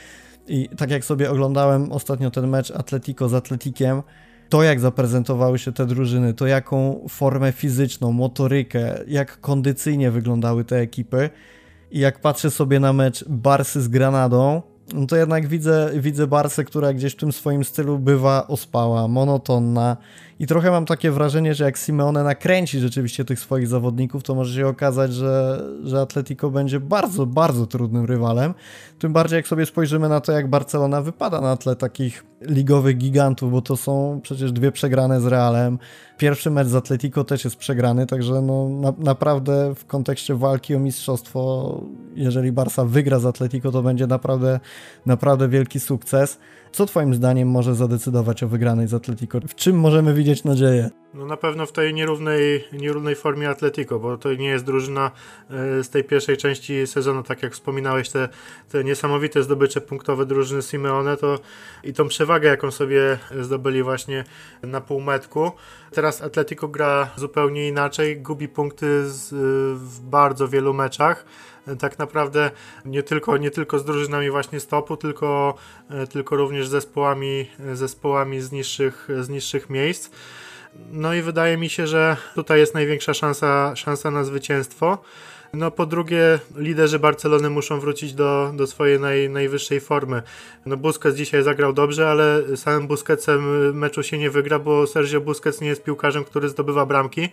I 0.52 0.68
tak 0.76 0.90
jak 0.90 1.04
sobie 1.04 1.30
oglądałem 1.30 1.92
ostatnio 1.92 2.30
ten 2.30 2.48
mecz 2.48 2.70
Atletico 2.70 3.28
z 3.28 3.34
Atletikiem, 3.34 4.02
to 4.48 4.62
jak 4.62 4.80
zaprezentowały 4.80 5.58
się 5.58 5.72
te 5.72 5.86
drużyny, 5.86 6.34
to 6.34 6.46
jaką 6.46 7.06
formę 7.08 7.52
fizyczną, 7.52 8.12
motorykę, 8.12 8.98
jak 9.06 9.40
kondycyjnie 9.40 10.10
wyglądały 10.10 10.64
te 10.64 10.76
ekipy. 10.76 11.30
I 11.90 11.98
jak 11.98 12.20
patrzę 12.20 12.50
sobie 12.50 12.80
na 12.80 12.92
mecz 12.92 13.24
Barsy 13.28 13.82
z 13.82 13.88
Granadą, 13.88 14.62
no 14.94 15.06
to 15.06 15.16
jednak 15.16 15.48
widzę, 15.48 15.90
widzę 15.96 16.26
Barsę, 16.26 16.64
która 16.64 16.92
gdzieś 16.92 17.12
w 17.12 17.16
tym 17.16 17.32
swoim 17.32 17.64
stylu 17.64 17.98
bywa 17.98 18.46
ospała, 18.46 19.08
monotonna 19.08 19.96
i 20.42 20.46
trochę 20.46 20.70
mam 20.70 20.86
takie 20.86 21.10
wrażenie, 21.10 21.54
że 21.54 21.64
jak 21.64 21.76
Simeone 21.76 22.24
nakręci 22.24 22.78
rzeczywiście 22.78 23.24
tych 23.24 23.40
swoich 23.40 23.68
zawodników, 23.68 24.22
to 24.22 24.34
może 24.34 24.60
się 24.60 24.66
okazać, 24.66 25.14
że, 25.14 25.62
że 25.84 26.00
Atletico 26.00 26.50
będzie 26.50 26.80
bardzo, 26.80 27.26
bardzo 27.26 27.66
trudnym 27.66 28.04
rywalem. 28.04 28.54
Tym 28.98 29.12
bardziej 29.12 29.36
jak 29.36 29.48
sobie 29.48 29.66
spojrzymy 29.66 30.08
na 30.08 30.20
to, 30.20 30.32
jak 30.32 30.50
Barcelona 30.50 31.02
wypada 31.02 31.40
na 31.40 31.56
tle 31.56 31.76
takich 31.76 32.24
ligowych 32.40 32.98
gigantów, 32.98 33.52
bo 33.52 33.62
to 33.62 33.76
są 33.76 34.20
przecież 34.22 34.52
dwie 34.52 34.72
przegrane 34.72 35.20
z 35.20 35.26
Realem. 35.26 35.78
Pierwszy 36.18 36.50
mecz 36.50 36.68
z 36.68 36.74
Atletico 36.74 37.24
też 37.24 37.44
jest 37.44 37.56
przegrany, 37.56 38.06
także 38.06 38.42
no, 38.42 38.68
na, 38.68 38.92
naprawdę 38.98 39.74
w 39.74 39.86
kontekście 39.86 40.34
walki 40.34 40.74
o 40.74 40.78
mistrzostwo, 40.78 41.80
jeżeli 42.14 42.52
Barca 42.52 42.84
wygra 42.84 43.18
z 43.18 43.26
Atletico, 43.26 43.72
to 43.72 43.82
będzie 43.82 44.06
naprawdę, 44.06 44.60
naprawdę 45.06 45.48
wielki 45.48 45.80
sukces. 45.80 46.38
Co 46.72 46.86
Twoim 46.86 47.14
zdaniem 47.14 47.48
może 47.48 47.74
zadecydować 47.74 48.42
o 48.42 48.48
wygranej 48.48 48.88
z 48.88 48.94
Atletico? 48.94 49.40
W 49.48 49.54
czym 49.54 49.80
możemy 49.80 50.14
widzieć 50.14 50.44
nadzieję? 50.44 50.90
No 51.14 51.26
na 51.26 51.36
pewno 51.36 51.66
w 51.66 51.72
tej 51.72 51.94
nierównej, 51.94 52.64
nierównej 52.72 53.14
formie 53.14 53.50
Atletico, 53.50 53.98
bo 53.98 54.18
to 54.18 54.34
nie 54.34 54.48
jest 54.48 54.64
drużyna 54.64 55.10
e, 55.50 55.84
z 55.84 55.90
tej 55.90 56.04
pierwszej 56.04 56.36
części 56.36 56.86
sezonu, 56.86 57.22
tak 57.22 57.42
jak 57.42 57.52
wspominałeś, 57.52 58.10
te, 58.10 58.28
te 58.68 58.84
niesamowite 58.84 59.42
zdobycze 59.42 59.80
punktowe 59.80 60.26
drużyny 60.26 60.62
Simeone 60.62 61.16
to 61.16 61.38
i 61.84 61.92
tą 61.92 62.08
przewagę, 62.08 62.48
jaką 62.48 62.70
sobie 62.70 63.18
zdobyli 63.40 63.82
właśnie 63.82 64.24
na 64.62 64.80
półmetku. 64.80 65.52
Teraz 65.90 66.22
Atletico 66.22 66.68
gra 66.68 67.10
zupełnie 67.16 67.68
inaczej, 67.68 68.16
gubi 68.16 68.48
punkty 68.48 69.10
z, 69.10 69.30
w 69.78 70.00
bardzo 70.00 70.48
wielu 70.48 70.74
meczach 70.74 71.24
tak 71.78 71.98
naprawdę 71.98 72.50
nie 72.84 73.02
tylko, 73.02 73.36
nie 73.36 73.50
tylko 73.50 73.78
z 73.78 73.84
drużynami 73.84 74.30
właśnie 74.30 74.60
stopu, 74.60 74.96
tylko, 74.96 75.54
e, 75.90 76.06
tylko 76.06 76.36
również 76.36 76.68
zespołami, 76.68 77.50
zespołami 77.72 78.40
z, 78.40 78.52
niższych, 78.52 79.08
z 79.20 79.28
niższych 79.28 79.70
miejsc. 79.70 80.10
No 80.92 81.14
i 81.14 81.22
wydaje 81.22 81.56
mi 81.56 81.68
się, 81.68 81.86
że 81.86 82.16
tutaj 82.34 82.60
jest 82.60 82.74
największa 82.74 83.14
szansa, 83.14 83.76
szansa 83.76 84.10
na 84.10 84.24
zwycięstwo. 84.24 84.98
No 85.54 85.70
po 85.70 85.86
drugie, 85.86 86.38
liderzy 86.56 86.98
Barcelony 86.98 87.50
muszą 87.50 87.80
wrócić 87.80 88.14
do, 88.14 88.52
do 88.56 88.66
swojej 88.66 89.00
naj, 89.00 89.30
najwyższej 89.30 89.80
formy. 89.80 90.22
No 90.66 90.76
Busquets 90.76 91.16
dzisiaj 91.16 91.42
zagrał 91.42 91.72
dobrze, 91.72 92.08
ale 92.08 92.56
samym 92.56 92.86
Busquetsem 92.86 93.74
meczu 93.78 94.02
się 94.02 94.18
nie 94.18 94.30
wygra, 94.30 94.58
bo 94.58 94.86
Sergio 94.86 95.20
Busquets 95.20 95.60
nie 95.60 95.68
jest 95.68 95.82
piłkarzem, 95.82 96.24
który 96.24 96.48
zdobywa 96.48 96.86
bramki. 96.86 97.28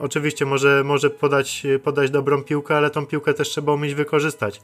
Oczywiście 0.00 0.46
może, 0.46 0.84
może 0.84 1.10
podać, 1.10 1.66
podać 1.82 2.10
dobrą 2.10 2.42
piłkę, 2.42 2.76
ale 2.76 2.90
tą 2.90 3.06
piłkę 3.06 3.34
też 3.34 3.48
trzeba 3.48 3.72
umieć 3.72 3.94
wykorzystać. 3.94 4.60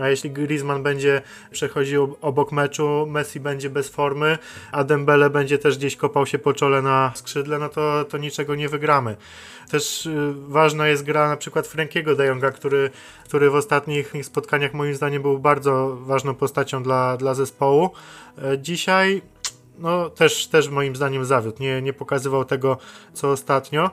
A 0.00 0.08
jeśli 0.08 0.30
Griezmann 0.30 0.82
będzie 0.82 1.22
przechodził 1.50 2.16
obok 2.20 2.52
meczu, 2.52 3.06
Messi 3.08 3.40
będzie 3.40 3.70
bez 3.70 3.88
formy, 3.88 4.38
a 4.72 4.84
Dembele 4.84 5.30
będzie 5.30 5.58
też 5.58 5.78
gdzieś 5.78 5.96
kopał 5.96 6.26
się 6.26 6.38
po 6.38 6.52
czole 6.52 6.82
na 6.82 7.12
skrzydle, 7.14 7.58
no 7.58 7.68
to, 7.68 8.04
to 8.04 8.18
niczego 8.18 8.54
nie 8.54 8.68
wygramy. 8.68 9.16
Też 9.70 10.06
y, 10.06 10.32
ważna 10.48 10.88
jest 10.88 11.04
gra 11.04 11.28
na 11.28 11.36
przykład 11.36 11.66
Frankiego 11.66 12.14
de 12.14 12.26
Jonga, 12.26 12.50
który, 12.50 12.90
który 13.24 13.50
w 13.50 13.54
ostatnich 13.54 14.12
spotkaniach 14.22 14.74
moim 14.74 14.94
zdaniem 14.94 15.22
był 15.22 15.38
bardzo 15.38 15.96
ważną 16.00 16.34
postacią 16.34 16.82
dla, 16.82 17.16
dla 17.16 17.34
zespołu. 17.34 17.90
E, 18.42 18.58
dzisiaj 18.58 19.22
no 19.78 20.10
też, 20.10 20.46
też 20.46 20.68
moim 20.68 20.96
zdaniem 20.96 21.24
zawiódł. 21.24 21.62
Nie, 21.62 21.82
nie 21.82 21.92
pokazywał 21.92 22.44
tego, 22.44 22.78
co 23.12 23.30
ostatnio. 23.30 23.90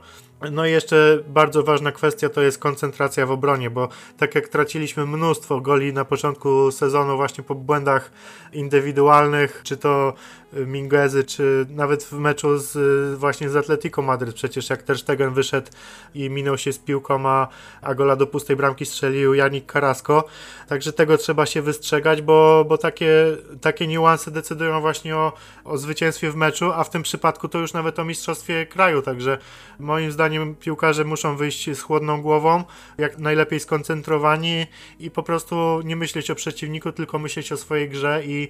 No 0.51 0.65
i 0.65 0.71
jeszcze 0.71 1.19
bardzo 1.27 1.63
ważna 1.63 1.91
kwestia 1.91 2.29
to 2.29 2.41
jest 2.41 2.59
koncentracja 2.59 3.25
w 3.25 3.31
obronie, 3.31 3.69
bo 3.69 3.89
tak 4.17 4.35
jak 4.35 4.47
traciliśmy 4.47 5.05
mnóstwo 5.05 5.61
goli 5.61 5.93
na 5.93 6.05
początku 6.05 6.71
sezonu 6.71 7.15
właśnie 7.15 7.43
po 7.43 7.55
błędach 7.55 8.11
indywidualnych, 8.53 9.61
czy 9.63 9.77
to 9.77 10.13
Mingezy, 10.53 11.23
czy 11.23 11.65
nawet 11.69 12.03
w 12.03 12.11
meczu 12.11 12.57
z, 12.57 13.19
właśnie 13.19 13.49
z 13.49 13.55
Atletico 13.55 14.01
Madryt, 14.01 14.35
przecież 14.35 14.69
jak 14.69 14.83
też 14.83 15.01
Stegen 15.01 15.33
wyszedł 15.33 15.71
i 16.15 16.29
minął 16.29 16.57
się 16.57 16.73
z 16.73 16.79
piłką, 16.79 17.29
a, 17.29 17.47
a 17.81 17.95
gola 17.95 18.15
do 18.15 18.27
pustej 18.27 18.55
bramki 18.55 18.85
strzelił 18.85 19.33
Janik 19.33 19.71
Carrasco, 19.71 20.23
także 20.67 20.93
tego 20.93 21.17
trzeba 21.17 21.45
się 21.45 21.61
wystrzegać, 21.61 22.21
bo, 22.21 22.65
bo 22.69 22.77
takie, 22.77 23.37
takie 23.61 23.87
niuanse 23.87 24.31
decydują 24.31 24.81
właśnie 24.81 25.15
o, 25.15 25.33
o 25.63 25.77
zwycięstwie 25.77 26.31
w 26.31 26.35
meczu, 26.35 26.71
a 26.73 26.83
w 26.83 26.89
tym 26.89 27.03
przypadku 27.03 27.47
to 27.47 27.59
już 27.59 27.73
nawet 27.73 27.99
o 27.99 28.05
mistrzostwie 28.05 28.65
kraju, 28.65 29.01
także 29.01 29.37
moim 29.79 30.11
zdaniem 30.11 30.26
piłkarze 30.59 31.03
muszą 31.03 31.37
wyjść 31.37 31.75
z 31.75 31.81
chłodną 31.81 32.21
głową, 32.21 32.63
jak 32.97 33.19
najlepiej 33.19 33.59
skoncentrowani 33.59 34.65
i 34.99 35.11
po 35.11 35.23
prostu 35.23 35.81
nie 35.85 35.95
myśleć 35.95 36.31
o 36.31 36.35
przeciwniku, 36.35 36.91
tylko 36.91 37.19
myśleć 37.19 37.51
o 37.51 37.57
swojej 37.57 37.89
grze 37.89 38.21
i 38.25 38.49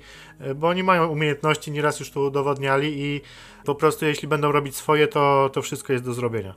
bo 0.56 0.68
oni 0.68 0.84
mają 0.84 1.08
umiejętności, 1.08 1.72
nieraz 1.72 1.88
raz 1.88 2.00
już 2.00 2.12
to 2.12 2.22
udowodniali 2.22 3.02
i 3.02 3.22
po 3.66 3.76
prostu 3.76 4.06
jeśli 4.06 4.28
będą 4.28 4.52
robić 4.52 4.76
swoje, 4.76 5.08
to, 5.08 5.50
to 5.54 5.62
wszystko 5.62 5.94
jest 5.94 6.06
do 6.06 6.14
zrobienia. 6.14 6.56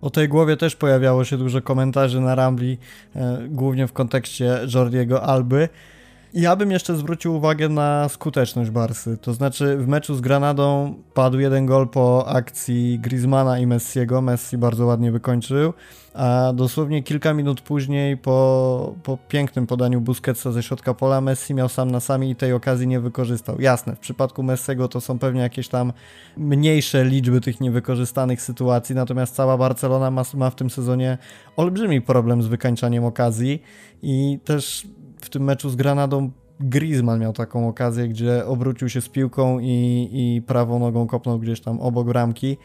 O 0.00 0.10
tej 0.10 0.28
głowie 0.28 0.56
też 0.56 0.76
pojawiało 0.76 1.24
się 1.24 1.36
dużo 1.36 1.62
komentarzy 1.62 2.20
na 2.20 2.34
Rambli, 2.34 2.78
e, 3.16 3.46
głównie 3.48 3.86
w 3.86 3.92
kontekście 3.92 4.60
Jordiego 4.74 5.22
Alby. 5.22 5.68
Ja 6.34 6.56
bym 6.56 6.70
jeszcze 6.70 6.96
zwrócił 6.96 7.36
uwagę 7.36 7.68
na 7.68 8.08
skuteczność 8.08 8.70
Barsy. 8.70 9.18
To 9.18 9.32
znaczy 9.32 9.76
w 9.76 9.88
meczu 9.88 10.14
z 10.14 10.20
Granadą 10.20 10.94
padł 11.14 11.38
jeden 11.38 11.66
gol 11.66 11.88
po 11.88 12.28
akcji 12.28 12.98
Griezmana 12.98 13.58
i 13.58 13.66
Messiego. 13.66 14.20
Messi 14.20 14.58
bardzo 14.58 14.86
ładnie 14.86 15.12
wykończył, 15.12 15.72
a 16.14 16.52
dosłownie 16.54 17.02
kilka 17.02 17.34
minut 17.34 17.60
później 17.60 18.16
po, 18.16 18.94
po 19.02 19.18
pięknym 19.28 19.66
podaniu 19.66 20.00
Busquetsa 20.00 20.52
ze 20.52 20.62
środka 20.62 20.94
pola 20.94 21.20
Messi 21.20 21.54
miał 21.54 21.68
sam 21.68 21.90
na 21.90 22.00
sami 22.00 22.30
i 22.30 22.36
tej 22.36 22.52
okazji 22.52 22.86
nie 22.86 23.00
wykorzystał. 23.00 23.60
Jasne, 23.60 23.96
w 23.96 23.98
przypadku 23.98 24.42
Messiego 24.42 24.88
to 24.88 25.00
są 25.00 25.18
pewnie 25.18 25.40
jakieś 25.40 25.68
tam 25.68 25.92
mniejsze 26.36 27.04
liczby 27.04 27.40
tych 27.40 27.60
niewykorzystanych 27.60 28.42
sytuacji, 28.42 28.94
natomiast 28.94 29.34
cała 29.34 29.58
Barcelona 29.58 30.10
ma, 30.10 30.22
ma 30.34 30.50
w 30.50 30.54
tym 30.54 30.70
sezonie 30.70 31.18
olbrzymi 31.56 32.00
problem 32.00 32.42
z 32.42 32.46
wykańczaniem 32.46 33.04
okazji 33.04 33.62
i 34.02 34.38
też 34.44 34.86
w 35.20 35.30
tym 35.30 35.44
meczu 35.44 35.70
z 35.70 35.76
Granadą 35.76 36.30
Griezmann 36.60 37.20
miał 37.20 37.32
taką 37.32 37.68
okazję, 37.68 38.08
gdzie 38.08 38.46
obrócił 38.46 38.88
się 38.88 39.00
z 39.00 39.08
piłką 39.08 39.58
i, 39.58 40.08
i 40.12 40.42
prawą 40.42 40.78
nogą 40.78 41.06
kopnął 41.06 41.38
gdzieś 41.38 41.60
tam 41.60 41.80
obok 41.80 42.06
bramki. 42.06 42.56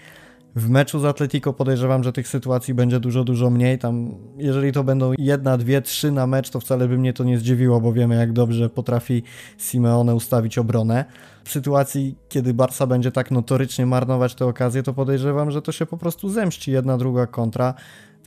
W 0.55 0.69
meczu 0.69 0.99
z 0.99 1.05
Atletico 1.05 1.53
podejrzewam, 1.53 2.03
że 2.03 2.13
tych 2.13 2.27
sytuacji 2.27 2.73
będzie 2.73 2.99
dużo, 2.99 3.23
dużo 3.23 3.49
mniej. 3.49 3.79
Tam, 3.79 4.11
jeżeli 4.37 4.71
to 4.71 4.83
będą 4.83 5.13
jedna, 5.17 5.57
dwie, 5.57 5.81
trzy 5.81 6.11
na 6.11 6.27
mecz, 6.27 6.49
to 6.49 6.59
wcale 6.59 6.87
by 6.87 6.97
mnie 6.97 7.13
to 7.13 7.23
nie 7.23 7.37
zdziwiło, 7.37 7.81
bo 7.81 7.93
wiemy, 7.93 8.15
jak 8.15 8.33
dobrze 8.33 8.69
potrafi 8.69 9.23
Simeone 9.57 10.15
ustawić 10.15 10.57
obronę. 10.57 11.05
W 11.43 11.51
sytuacji, 11.51 12.15
kiedy 12.29 12.53
Barca 12.53 12.87
będzie 12.87 13.11
tak 13.11 13.31
notorycznie 13.31 13.85
marnować 13.85 14.35
te 14.35 14.45
okazje, 14.45 14.83
to 14.83 14.93
podejrzewam, 14.93 15.51
że 15.51 15.61
to 15.61 15.71
się 15.71 15.85
po 15.85 15.97
prostu 15.97 16.29
zemści 16.29 16.71
jedna, 16.71 16.97
druga 16.97 17.27
kontra 17.27 17.73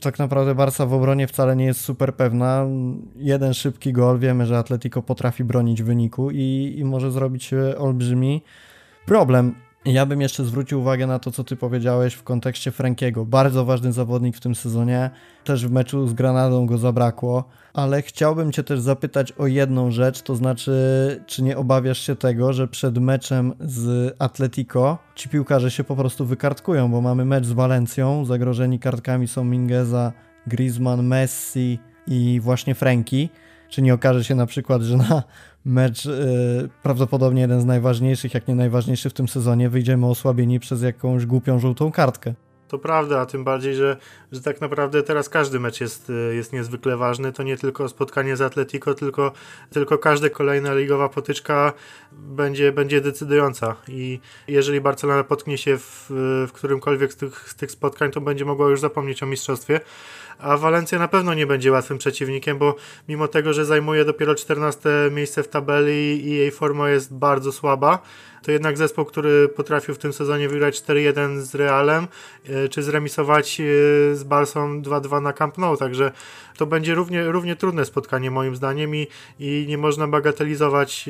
tak 0.01 0.19
naprawdę 0.19 0.55
Barca 0.55 0.85
w 0.85 0.93
obronie 0.93 1.27
wcale 1.27 1.55
nie 1.55 1.65
jest 1.65 1.81
super 1.81 2.15
pewna. 2.15 2.65
Jeden 3.15 3.53
szybki 3.53 3.93
gol, 3.93 4.19
wiemy, 4.19 4.45
że 4.45 4.57
Atletico 4.57 5.01
potrafi 5.01 5.43
bronić 5.43 5.83
wyniku 5.83 6.31
i, 6.31 6.75
i 6.77 6.85
może 6.85 7.11
zrobić 7.11 7.53
olbrzymi 7.77 8.41
problem. 9.05 9.55
Ja 9.85 10.05
bym 10.05 10.21
jeszcze 10.21 10.45
zwrócił 10.45 10.79
uwagę 10.79 11.07
na 11.07 11.19
to, 11.19 11.31
co 11.31 11.43
ty 11.43 11.55
powiedziałeś 11.55 12.13
w 12.13 12.23
kontekście 12.23 12.71
Frankiego. 12.71 13.25
Bardzo 13.25 13.65
ważny 13.65 13.93
zawodnik 13.93 14.37
w 14.37 14.39
tym 14.39 14.55
sezonie. 14.55 15.09
Też 15.43 15.67
w 15.67 15.71
meczu 15.71 16.07
z 16.07 16.13
Granadą 16.13 16.65
go 16.65 16.77
zabrakło. 16.77 17.43
Ale 17.73 18.01
chciałbym 18.01 18.51
cię 18.51 18.63
też 18.63 18.79
zapytać 18.79 19.31
o 19.31 19.47
jedną 19.47 19.91
rzecz, 19.91 20.21
to 20.21 20.35
znaczy, 20.35 20.73
czy 21.27 21.43
nie 21.43 21.57
obawiasz 21.57 21.99
się 21.99 22.15
tego, 22.15 22.53
że 22.53 22.67
przed 22.67 22.97
meczem 22.97 23.53
z 23.59 24.15
Atletico 24.19 24.97
ci 25.15 25.29
piłkarze 25.29 25.71
się 25.71 25.83
po 25.83 25.95
prostu 25.95 26.25
wykartkują, 26.25 26.91
bo 26.91 27.01
mamy 27.01 27.25
mecz 27.25 27.45
z 27.45 27.51
Walencją, 27.51 28.25
zagrożeni 28.25 28.79
kartkami 28.79 29.27
są 29.27 29.43
Mingeza, 29.43 30.13
Griezmann, 30.47 31.07
Messi 31.07 31.79
i 32.07 32.39
właśnie 32.43 32.75
Franki. 32.75 33.29
Czy 33.69 33.81
nie 33.81 33.93
okaże 33.93 34.23
się 34.23 34.35
na 34.35 34.45
przykład, 34.45 34.81
że 34.81 34.97
na 34.97 35.23
mecz 35.65 36.05
yy, 36.05 36.13
prawdopodobnie 36.83 37.41
jeden 37.41 37.61
z 37.61 37.65
najważniejszych, 37.65 38.33
jak 38.33 38.47
nie 38.47 38.55
najważniejszy 38.55 39.09
w 39.09 39.13
tym 39.13 39.27
sezonie, 39.27 39.69
wyjdziemy 39.69 40.05
osłabieni 40.05 40.59
przez 40.59 40.81
jakąś 40.81 41.25
głupią 41.25 41.59
żółtą 41.59 41.91
kartkę. 41.91 42.33
To 42.69 42.79
prawda, 42.79 43.19
a 43.19 43.25
tym 43.25 43.43
bardziej, 43.43 43.75
że, 43.75 43.97
że 44.31 44.41
tak 44.41 44.61
naprawdę 44.61 45.03
teraz 45.03 45.29
każdy 45.29 45.59
mecz 45.59 45.81
jest, 45.81 46.11
jest 46.31 46.53
niezwykle 46.53 46.97
ważny. 46.97 47.31
To 47.31 47.43
nie 47.43 47.57
tylko 47.57 47.89
spotkanie 47.89 48.35
z 48.35 48.41
Atletico, 48.41 48.93
tylko, 48.93 49.31
tylko 49.69 49.97
każda 49.97 50.29
kolejna 50.29 50.73
ligowa 50.73 51.09
potyczka 51.09 51.73
będzie, 52.11 52.71
będzie 52.71 53.01
decydująca. 53.01 53.75
I 53.87 54.19
jeżeli 54.47 54.81
Barcelona 54.81 55.23
potknie 55.23 55.57
się 55.57 55.77
w, 55.77 56.05
w 56.47 56.51
którymkolwiek 56.53 57.13
z 57.13 57.15
tych, 57.15 57.49
z 57.49 57.55
tych 57.55 57.71
spotkań, 57.71 58.11
to 58.11 58.21
będzie 58.21 58.45
mogła 58.45 58.69
już 58.69 58.79
zapomnieć 58.79 59.23
o 59.23 59.25
mistrzostwie 59.25 59.79
a 60.39 60.57
Walencja 60.57 60.99
na 60.99 61.07
pewno 61.07 61.33
nie 61.33 61.47
będzie 61.47 61.71
łatwym 61.71 61.97
przeciwnikiem, 61.97 62.57
bo 62.57 62.75
mimo 63.07 63.27
tego, 63.27 63.53
że 63.53 63.65
zajmuje 63.65 64.05
dopiero 64.05 64.35
14 64.35 64.89
miejsce 65.11 65.43
w 65.43 65.47
tabeli 65.47 66.27
i 66.27 66.31
jej 66.31 66.51
forma 66.51 66.89
jest 66.89 67.13
bardzo 67.13 67.51
słaba, 67.51 67.99
to 68.43 68.51
jednak 68.51 68.77
zespół, 68.77 69.05
który 69.05 69.47
potrafił 69.47 69.95
w 69.95 69.97
tym 69.97 70.13
sezonie 70.13 70.49
wygrać 70.49 70.81
4-1 70.81 71.39
z 71.39 71.55
Realem, 71.55 72.07
e, 72.49 72.69
czy 72.69 72.83
zremisować 72.83 73.61
e, 73.61 73.63
z 74.15 74.23
Barsą 74.23 74.81
2-2 74.81 75.21
na 75.21 75.33
Camp 75.33 75.57
Nou, 75.57 75.77
także 75.77 76.11
to 76.57 76.65
będzie 76.65 76.95
równie, 76.95 77.23
równie 77.23 77.55
trudne 77.55 77.85
spotkanie 77.85 78.31
moim 78.31 78.55
zdaniem 78.55 78.95
i, 78.95 79.07
i 79.39 79.65
nie 79.67 79.77
można 79.77 80.07
bagatelizować, 80.07 81.09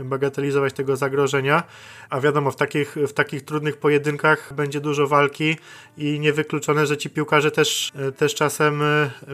e, 0.00 0.04
bagatelizować 0.04 0.72
tego 0.72 0.96
zagrożenia, 0.96 1.62
a 2.10 2.20
wiadomo, 2.20 2.50
w 2.50 2.56
takich, 2.56 2.96
w 3.08 3.12
takich 3.12 3.44
trudnych 3.44 3.76
pojedynkach 3.76 4.52
będzie 4.54 4.80
dużo 4.80 5.06
walki 5.06 5.56
i 5.98 6.20
niewykluczone, 6.20 6.86
że 6.86 6.96
ci 6.96 7.10
piłkarze 7.10 7.50
też, 7.50 7.92
też 8.16 8.34
czasem 8.50 8.82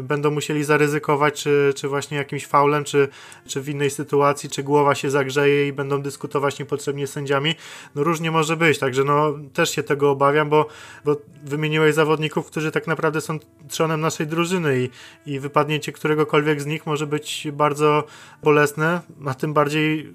będą 0.03 0.31
musieli 0.31 0.65
zaryzykować, 0.65 1.43
czy, 1.43 1.73
czy 1.77 1.89
właśnie 1.89 2.17
jakimś 2.17 2.47
faulem, 2.47 2.85
czy, 2.85 3.09
czy 3.47 3.61
w 3.61 3.69
innej 3.69 3.91
sytuacji, 3.91 4.51
czy 4.51 4.63
głowa 4.63 4.95
się 4.95 5.11
zagrzeje 5.11 5.69
i 5.69 5.73
będą 5.73 6.03
dyskutować 6.03 6.59
niepotrzebnie 6.59 7.07
sędziami, 7.07 7.55
no 7.95 8.05
różnie 8.05 8.31
może 8.31 8.57
być, 8.57 8.79
także 8.79 9.05
no 9.05 9.35
też 9.53 9.71
się 9.71 9.83
tego 9.83 10.11
obawiam, 10.11 10.49
bo, 10.49 10.69
bo 11.05 11.17
wymieniłeś 11.45 11.95
zawodników, 11.95 12.47
którzy 12.47 12.71
tak 12.71 12.87
naprawdę 12.87 13.21
są 13.21 13.39
trzonem 13.69 14.01
naszej 14.01 14.27
drużyny 14.27 14.81
i, 14.81 14.91
i 15.33 15.41
wypadnięcie 15.41 15.93
któregokolwiek 15.93 16.61
z 16.61 16.67
nich 16.67 16.87
może 16.87 17.07
być 17.07 17.49
bardzo 17.53 18.05
bolesne, 18.43 19.01
a 19.27 19.35
tym 19.35 19.55
bardziej 19.55 20.15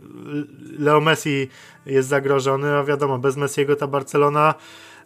Leo 0.79 1.01
Messi 1.01 1.47
jest 1.85 2.09
zagrożony, 2.09 2.77
a 2.77 2.83
wiadomo, 2.83 3.17
bez 3.17 3.37
Messiego 3.37 3.75
ta 3.75 3.87
Barcelona 3.87 4.53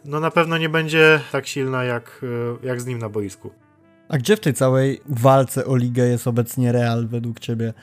no 0.06 0.20
na 0.20 0.32
pewno 0.32 0.58
nie 0.58 0.70
będzie 0.70 1.22
tak 1.32 1.48
silna 1.48 1.84
jak, 1.84 2.22
jak 2.64 2.82
z 2.82 2.86
nim 2.86 3.00
na 3.00 3.10
boisku. 3.10 3.65
A 4.10 4.18
gdzie 4.18 4.38
w 4.38 4.40
tej 4.40 4.54
całej 4.54 5.02
walce 5.06 5.66
o 5.66 5.76
ligę 5.76 6.04
jest 6.08 6.28
obecnie 6.28 6.72
Real 6.72 7.08
według 7.08 7.40
Ciebie? 7.40 7.74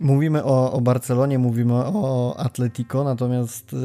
Mówimy 0.00 0.44
o, 0.44 0.72
o 0.72 0.80
Barcelonie, 0.80 1.38
mówimy 1.38 1.74
o 1.74 2.36
Atletico, 2.38 3.04
natomiast 3.04 3.72
y, 3.72 3.76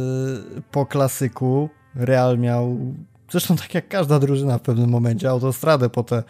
po 0.71 0.85
klasyku 0.85 1.69
Real 1.95 2.37
miał, 2.37 2.77
zresztą 3.31 3.55
tak 3.55 3.73
jak 3.73 3.87
każda 3.87 4.19
drużyna 4.19 4.57
w 4.57 4.61
pewnym 4.61 4.89
momencie, 4.89 5.29
autostradę 5.29 5.89
po, 5.89 6.03
te, 6.03 6.23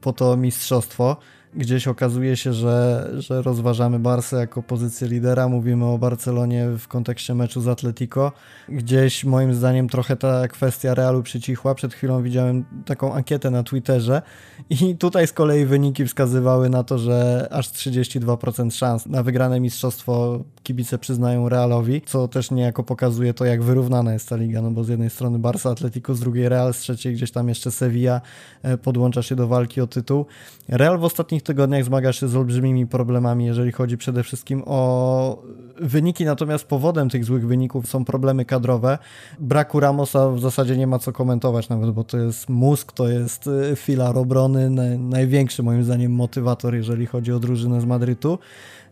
po 0.00 0.12
to 0.12 0.36
mistrzostwo 0.36 1.16
gdzieś 1.56 1.88
okazuje 1.88 2.36
się, 2.36 2.52
że, 2.52 3.10
że 3.18 3.42
rozważamy 3.42 3.98
Barsę 3.98 4.36
jako 4.36 4.62
pozycję 4.62 5.08
lidera, 5.08 5.48
mówimy 5.48 5.84
o 5.84 5.98
Barcelonie 5.98 6.68
w 6.78 6.88
kontekście 6.88 7.34
meczu 7.34 7.60
z 7.60 7.68
Atletico. 7.68 8.32
Gdzieś 8.68 9.24
moim 9.24 9.54
zdaniem 9.54 9.88
trochę 9.88 10.16
ta 10.16 10.48
kwestia 10.48 10.94
Realu 10.94 11.22
przycichła. 11.22 11.74
Przed 11.74 11.94
chwilą 11.94 12.22
widziałem 12.22 12.64
taką 12.84 13.14
ankietę 13.14 13.50
na 13.50 13.62
Twitterze 13.62 14.22
i 14.70 14.96
tutaj 14.96 15.26
z 15.26 15.32
kolei 15.32 15.66
wyniki 15.66 16.06
wskazywały 16.06 16.68
na 16.68 16.84
to, 16.84 16.98
że 16.98 17.48
aż 17.50 17.68
32% 17.68 18.70
szans 18.70 19.06
na 19.06 19.22
wygrane 19.22 19.60
mistrzostwo 19.60 20.44
kibice 20.62 20.98
przyznają 20.98 21.48
Realowi, 21.48 22.02
co 22.06 22.28
też 22.28 22.50
niejako 22.50 22.82
pokazuje 22.82 23.34
to, 23.34 23.44
jak 23.44 23.62
wyrównana 23.62 24.12
jest 24.12 24.28
ta 24.28 24.36
liga, 24.36 24.62
no 24.62 24.70
bo 24.70 24.84
z 24.84 24.88
jednej 24.88 25.10
strony 25.10 25.38
Barca, 25.38 25.70
Atletico, 25.70 26.14
z 26.14 26.20
drugiej 26.20 26.48
Real, 26.48 26.74
z 26.74 26.78
trzeciej 26.78 27.14
gdzieś 27.14 27.30
tam 27.30 27.48
jeszcze 27.48 27.70
Sevilla 27.70 28.20
e, 28.62 28.78
podłącza 28.78 29.22
się 29.22 29.36
do 29.36 29.48
walki 29.48 29.80
o 29.80 29.86
tytuł. 29.86 30.26
Real 30.68 30.98
w 30.98 31.04
ostatnich 31.04 31.43
tygodniach 31.44 31.84
zmaga 31.84 32.12
się 32.12 32.28
z 32.28 32.36
olbrzymimi 32.36 32.86
problemami, 32.86 33.46
jeżeli 33.46 33.72
chodzi 33.72 33.96
przede 33.96 34.22
wszystkim 34.22 34.62
o 34.66 35.42
wyniki, 35.80 36.24
natomiast 36.24 36.64
powodem 36.64 37.10
tych 37.10 37.24
złych 37.24 37.46
wyników 37.46 37.88
są 37.88 38.04
problemy 38.04 38.44
kadrowe. 38.44 38.98
Braku 39.38 39.80
Ramosa 39.80 40.30
w 40.30 40.40
zasadzie 40.40 40.76
nie 40.76 40.86
ma 40.86 40.98
co 40.98 41.12
komentować 41.12 41.68
nawet, 41.68 41.90
bo 41.90 42.04
to 42.04 42.18
jest 42.18 42.48
mózg, 42.48 42.92
to 42.92 43.08
jest 43.08 43.46
y, 43.46 43.76
filar 43.76 44.18
obrony, 44.18 44.70
największy 44.98 45.62
moim 45.62 45.84
zdaniem 45.84 46.12
motywator, 46.12 46.74
jeżeli 46.74 47.06
chodzi 47.06 47.32
o 47.32 47.38
drużynę 47.38 47.80
z 47.80 47.84
Madrytu. 47.84 48.38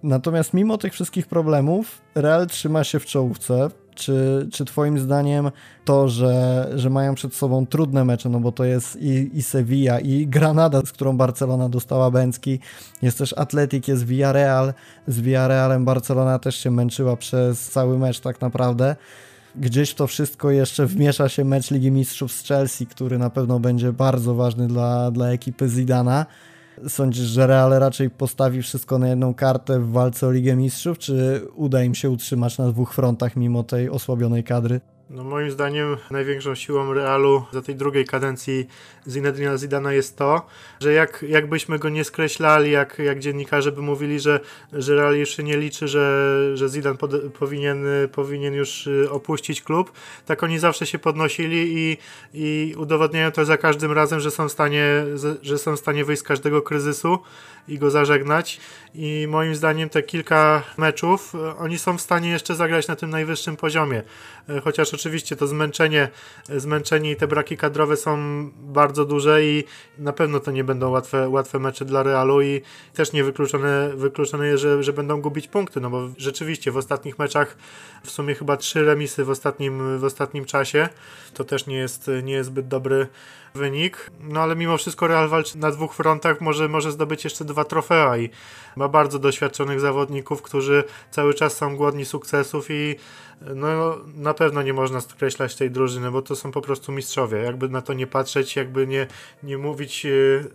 Natomiast 0.02 0.54
mimo 0.54 0.78
tych 0.78 0.92
wszystkich 0.92 1.26
problemów, 1.26 2.02
Real 2.14 2.46
trzyma 2.46 2.84
się 2.84 3.00
w 3.00 3.06
czołówce. 3.06 3.70
Czy, 3.94 4.48
czy 4.52 4.64
Twoim 4.64 4.98
zdaniem 4.98 5.50
to, 5.84 6.08
że, 6.08 6.68
że 6.74 6.90
mają 6.90 7.14
przed 7.14 7.34
sobą 7.34 7.66
trudne 7.66 8.04
mecze, 8.04 8.28
no 8.28 8.40
bo 8.40 8.52
to 8.52 8.64
jest 8.64 8.96
i, 8.96 9.38
i 9.38 9.42
Sevilla, 9.42 10.00
i 10.00 10.26
Granada, 10.26 10.80
z 10.80 10.92
którą 10.92 11.16
Barcelona 11.16 11.68
dostała 11.68 12.10
Bęcki, 12.10 12.58
jest 13.02 13.18
też 13.18 13.34
Atletik, 13.38 13.88
jest 13.88 14.06
Villarreal, 14.06 14.74
z 15.06 15.20
Villarrealem 15.20 15.84
Barcelona 15.84 16.38
też 16.38 16.56
się 16.56 16.70
męczyła 16.70 17.16
przez 17.16 17.70
cały 17.70 17.98
mecz 17.98 18.20
tak 18.20 18.40
naprawdę. 18.40 18.96
Gdzieś 19.56 19.94
to 19.94 20.06
wszystko 20.06 20.50
jeszcze 20.50 20.86
wmiesza 20.86 21.28
się 21.28 21.44
mecz 21.44 21.70
Ligi 21.70 21.90
Mistrzów 21.90 22.32
z 22.32 22.44
Chelsea, 22.44 22.86
który 22.86 23.18
na 23.18 23.30
pewno 23.30 23.60
będzie 23.60 23.92
bardzo 23.92 24.34
ważny 24.34 24.68
dla, 24.68 25.10
dla 25.10 25.28
ekipy 25.28 25.68
Zidana. 25.68 26.26
Sądzisz, 26.88 27.24
że 27.24 27.46
Real 27.46 27.70
raczej 27.70 28.10
postawi 28.10 28.62
wszystko 28.62 28.98
na 28.98 29.08
jedną 29.08 29.34
kartę 29.34 29.80
w 29.80 29.90
walce 29.90 30.26
o 30.26 30.32
Ligę 30.32 30.56
Mistrzów, 30.56 30.98
czy 30.98 31.42
uda 31.54 31.82
im 31.82 31.94
się 31.94 32.10
utrzymać 32.10 32.58
na 32.58 32.68
dwóch 32.68 32.94
frontach 32.94 33.36
mimo 33.36 33.62
tej 33.62 33.90
osłabionej 33.90 34.44
kadry? 34.44 34.80
No 35.10 35.24
moim 35.24 35.50
zdaniem 35.50 35.96
największą 36.10 36.54
siłą 36.54 36.92
Realu 36.92 37.44
za 37.52 37.62
tej 37.62 37.74
drugiej 37.76 38.04
kadencji 38.04 38.66
Zinedine 39.08 39.58
Zidana 39.58 39.92
jest 39.92 40.16
to, 40.16 40.46
że 40.80 40.92
jak, 40.92 41.24
jakbyśmy 41.28 41.78
go 41.78 41.88
nie 41.88 42.04
skreślali, 42.04 42.70
jak, 42.70 42.98
jak 42.98 43.18
dziennikarze 43.18 43.72
by 43.72 43.82
mówili, 43.82 44.20
że, 44.20 44.40
że 44.72 44.94
Real 44.94 45.16
już 45.16 45.36
się 45.36 45.42
nie 45.42 45.56
liczy, 45.56 45.88
że, 45.88 46.56
że 46.56 46.68
Zidane 46.68 46.98
pod, 46.98 47.10
powinien, 47.38 47.84
powinien 48.12 48.54
już 48.54 48.86
y, 48.86 49.10
opuścić 49.10 49.62
klub, 49.62 49.92
tak 50.26 50.42
oni 50.42 50.58
zawsze 50.58 50.86
się 50.86 50.98
podnosili 50.98 51.72
i, 51.78 51.98
i 52.34 52.74
udowodniają 52.76 53.32
to 53.32 53.44
za 53.44 53.56
każdym 53.56 53.92
razem, 53.92 54.20
że 54.20 54.30
są 54.30 54.48
w 54.48 54.52
stanie, 54.52 55.04
że 55.42 55.58
są 55.58 55.76
w 55.76 55.78
stanie 55.78 56.04
wyjść 56.04 56.22
z 56.22 56.24
każdego 56.24 56.62
kryzysu 56.62 57.18
i 57.68 57.78
go 57.78 57.90
zażegnać. 57.90 58.60
I 58.94 59.26
moim 59.28 59.54
zdaniem 59.54 59.88
te 59.88 60.02
kilka 60.02 60.62
meczów 60.76 61.34
y, 61.34 61.56
oni 61.56 61.78
są 61.78 61.98
w 61.98 62.00
stanie 62.00 62.30
jeszcze 62.30 62.54
zagrać 62.54 62.88
na 62.88 62.96
tym 62.96 63.10
najwyższym 63.10 63.56
poziomie, 63.56 64.02
y, 64.50 64.60
chociaż 64.60 64.94
oczywiście 64.94 65.36
to 65.36 65.46
zmęczenie, 65.46 66.08
zmęczenie 66.56 67.10
i 67.10 67.16
te 67.16 67.26
braki 67.26 67.56
kadrowe 67.56 67.96
są 67.96 68.18
bardzo 68.54 69.04
duże 69.04 69.44
i 69.44 69.64
na 69.98 70.12
pewno 70.12 70.40
to 70.40 70.50
nie 70.50 70.64
będą 70.64 70.90
łatwe, 70.90 71.28
łatwe 71.28 71.58
mecze 71.58 71.84
dla 71.84 72.02
Realu 72.02 72.42
i 72.42 72.60
też 72.94 73.12
nie 73.12 73.24
wykluczone, 73.24 73.90
wykluczone 73.94 74.46
jest, 74.46 74.62
że, 74.62 74.82
że 74.82 74.92
będą 74.92 75.20
gubić 75.20 75.48
punkty, 75.48 75.80
no 75.80 75.90
bo 75.90 76.08
rzeczywiście 76.16 76.72
w 76.72 76.76
ostatnich 76.76 77.18
meczach 77.18 77.56
w 78.04 78.10
sumie 78.10 78.34
chyba 78.34 78.56
trzy 78.56 78.84
remisy 78.84 79.24
w 79.24 79.30
ostatnim, 79.30 79.98
w 79.98 80.04
ostatnim 80.04 80.44
czasie, 80.44 80.88
to 81.34 81.44
też 81.44 81.66
nie 81.66 81.76
jest, 81.76 82.10
nie 82.22 82.32
jest 82.32 82.50
zbyt 82.50 82.68
dobry 82.68 83.06
wynik. 83.54 84.10
No 84.20 84.40
ale 84.40 84.56
mimo 84.56 84.76
wszystko 84.76 85.06
Real 85.06 85.28
walczy 85.28 85.58
na 85.58 85.70
dwóch 85.70 85.94
frontach, 85.94 86.40
może, 86.40 86.68
może 86.68 86.92
zdobyć 86.92 87.24
jeszcze 87.24 87.44
dwa 87.44 87.64
trofea 87.64 88.18
i 88.18 88.30
ma 88.76 88.88
bardzo 88.88 89.18
doświadczonych 89.18 89.80
zawodników, 89.80 90.42
którzy 90.42 90.84
cały 91.10 91.34
czas 91.34 91.56
są 91.56 91.76
głodni 91.76 92.04
sukcesów 92.04 92.66
i 92.70 92.96
no 93.54 93.98
na 94.14 94.34
pewno 94.34 94.62
nie 94.62 94.72
można 94.72 95.00
skreślać 95.00 95.56
tej 95.56 95.70
drużyny, 95.70 96.10
bo 96.10 96.22
to 96.22 96.36
są 96.36 96.52
po 96.52 96.60
prostu 96.60 96.92
mistrzowie. 96.92 97.38
Jakby 97.38 97.68
na 97.68 97.82
to 97.82 97.92
nie 97.92 98.06
patrzeć, 98.06 98.56
jakby 98.56 98.86
nie, 98.86 99.06
nie 99.42 99.58
mówić 99.58 100.06
e, 100.06 100.10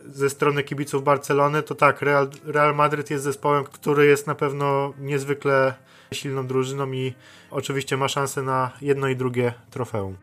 ze 0.06 0.30
strony 0.30 0.64
kibiców 0.64 1.04
Barcelony, 1.04 1.64
to 1.64 1.76
tak, 1.76 2.02
Real, 2.02 2.30
Real 2.46 2.76
jest 3.10 3.24
zespołem, 3.24 3.64
który 3.64 4.06
jest 4.06 4.28
na 4.28 4.36
pewno 4.36 4.94
niezwykle 5.00 5.74
silną 6.14 6.48
drużyną 6.48 6.92
i 6.92 7.14
oczywiście 7.52 7.98
ma 7.98 8.08
szansę 8.08 8.42
na 8.42 8.72
jedno 8.82 9.08
i 9.08 9.16
drugie 9.16 9.54
trofeum. 9.70 10.18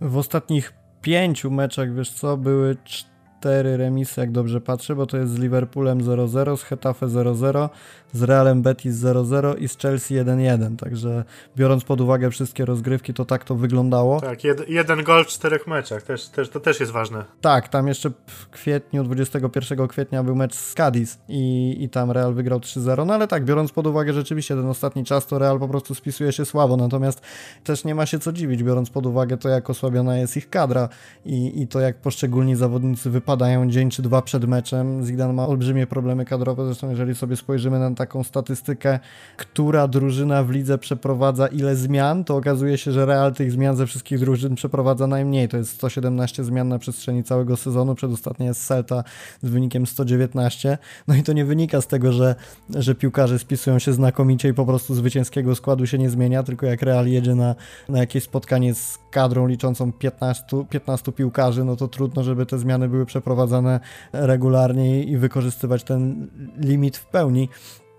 W 0.00 0.16
ostatnich 0.16 0.79
pięciu 1.02 1.50
meczach, 1.50 1.94
wiesz 1.94 2.10
co, 2.10 2.36
były 2.36 2.76
cztery 2.84 3.76
remisy, 3.76 4.20
jak 4.20 4.32
dobrze 4.32 4.60
patrzę, 4.60 4.96
bo 4.96 5.06
to 5.06 5.16
jest 5.16 5.32
z 5.32 5.38
Liverpoolem 5.38 5.98
0-0, 6.00 6.56
z 6.56 6.62
Hetafe 6.62 7.06
0-0, 7.06 7.68
z 8.12 8.22
Realem 8.22 8.62
Betis 8.62 8.96
0-0 8.96 9.58
i 9.58 9.68
z 9.68 9.78
Chelsea 9.78 10.14
1-1. 10.14 10.76
Także 10.76 11.24
biorąc 11.56 11.84
pod 11.84 12.00
uwagę 12.00 12.30
wszystkie 12.30 12.64
rozgrywki, 12.64 13.14
to 13.14 13.24
tak 13.24 13.44
to 13.44 13.54
wyglądało. 13.54 14.20
Tak, 14.20 14.44
jed 14.44 14.68
jeden 14.68 15.04
gol 15.04 15.24
w 15.24 15.28
czterech 15.28 15.66
meczach, 15.66 16.02
też, 16.02 16.28
też, 16.28 16.48
to 16.48 16.60
też 16.60 16.80
jest 16.80 16.92
ważne. 16.92 17.24
Tak, 17.40 17.68
tam 17.68 17.88
jeszcze 17.88 18.10
w 18.26 18.50
kwietniu, 18.50 19.04
21 19.04 19.88
kwietnia 19.88 20.22
był 20.22 20.36
mecz 20.36 20.54
z 20.54 20.74
Cadiz 20.74 21.18
i, 21.28 21.76
i 21.80 21.88
tam 21.88 22.10
Real 22.10 22.34
wygrał 22.34 22.58
3-0. 22.58 23.06
No 23.06 23.14
ale 23.14 23.28
tak, 23.28 23.44
biorąc 23.44 23.72
pod 23.72 23.86
uwagę 23.86 24.12
rzeczywiście 24.12 24.56
ten 24.56 24.66
ostatni 24.66 25.04
czas, 25.04 25.26
to 25.26 25.38
Real 25.38 25.58
po 25.58 25.68
prostu 25.68 25.94
spisuje 25.94 26.32
się 26.32 26.44
słabo. 26.44 26.76
Natomiast 26.76 27.20
też 27.64 27.84
nie 27.84 27.94
ma 27.94 28.06
się 28.06 28.18
co 28.18 28.32
dziwić, 28.32 28.62
biorąc 28.62 28.90
pod 28.90 29.06
uwagę 29.06 29.36
to, 29.36 29.48
jak 29.48 29.70
osłabiona 29.70 30.18
jest 30.18 30.36
ich 30.36 30.50
kadra 30.50 30.88
i, 31.24 31.62
i 31.62 31.68
to, 31.68 31.80
jak 31.80 31.96
poszczególni 31.96 32.56
zawodnicy 32.56 33.10
wypadają 33.10 33.70
dzień 33.70 33.90
czy 33.90 34.02
dwa 34.02 34.22
przed 34.22 34.44
meczem. 34.44 35.04
Zidane 35.04 35.32
ma 35.32 35.46
olbrzymie 35.46 35.86
problemy 35.86 36.24
kadrowe, 36.24 36.66
zresztą 36.66 36.90
jeżeli 36.90 37.14
sobie 37.14 37.36
spojrzymy 37.36 37.78
na 37.78 37.94
taką 38.00 38.24
statystykę, 38.24 38.98
która 39.36 39.88
drużyna 39.88 40.42
w 40.44 40.50
lidze 40.50 40.78
przeprowadza 40.78 41.46
ile 41.46 41.76
zmian, 41.76 42.24
to 42.24 42.36
okazuje 42.36 42.78
się, 42.78 42.92
że 42.92 43.06
Real 43.06 43.34
tych 43.34 43.52
zmian 43.52 43.76
ze 43.76 43.86
wszystkich 43.86 44.18
drużyn 44.18 44.54
przeprowadza 44.54 45.06
najmniej. 45.06 45.48
To 45.48 45.56
jest 45.56 45.72
117 45.72 46.44
zmian 46.44 46.68
na 46.68 46.78
przestrzeni 46.78 47.24
całego 47.24 47.56
sezonu. 47.56 47.94
Przedostatnia 47.94 48.46
jest 48.46 48.66
Celta 48.66 49.04
z 49.42 49.48
wynikiem 49.48 49.86
119. 49.86 50.78
No 51.08 51.14
i 51.14 51.22
to 51.22 51.32
nie 51.32 51.44
wynika 51.44 51.80
z 51.80 51.86
tego, 51.86 52.12
że, 52.12 52.34
że 52.70 52.94
piłkarze 52.94 53.38
spisują 53.38 53.78
się 53.78 53.92
znakomicie 53.92 54.48
i 54.48 54.54
po 54.54 54.66
prostu 54.66 54.94
zwycięskiego 54.94 55.54
składu 55.54 55.86
się 55.86 55.98
nie 55.98 56.10
zmienia, 56.10 56.42
tylko 56.42 56.66
jak 56.66 56.82
Real 56.82 57.06
jedzie 57.06 57.34
na, 57.34 57.54
na 57.88 57.98
jakieś 57.98 58.24
spotkanie 58.24 58.74
z 58.74 58.98
kadrą 59.10 59.46
liczącą 59.46 59.92
15, 59.92 60.44
15 60.70 61.12
piłkarzy, 61.12 61.64
no 61.64 61.76
to 61.76 61.88
trudno, 61.88 62.22
żeby 62.22 62.46
te 62.46 62.58
zmiany 62.58 62.88
były 62.88 63.06
przeprowadzane 63.06 63.80
regularnie 64.12 65.04
i 65.04 65.16
wykorzystywać 65.16 65.84
ten 65.84 66.28
limit 66.58 66.96
w 66.96 67.06
pełni. 67.06 67.48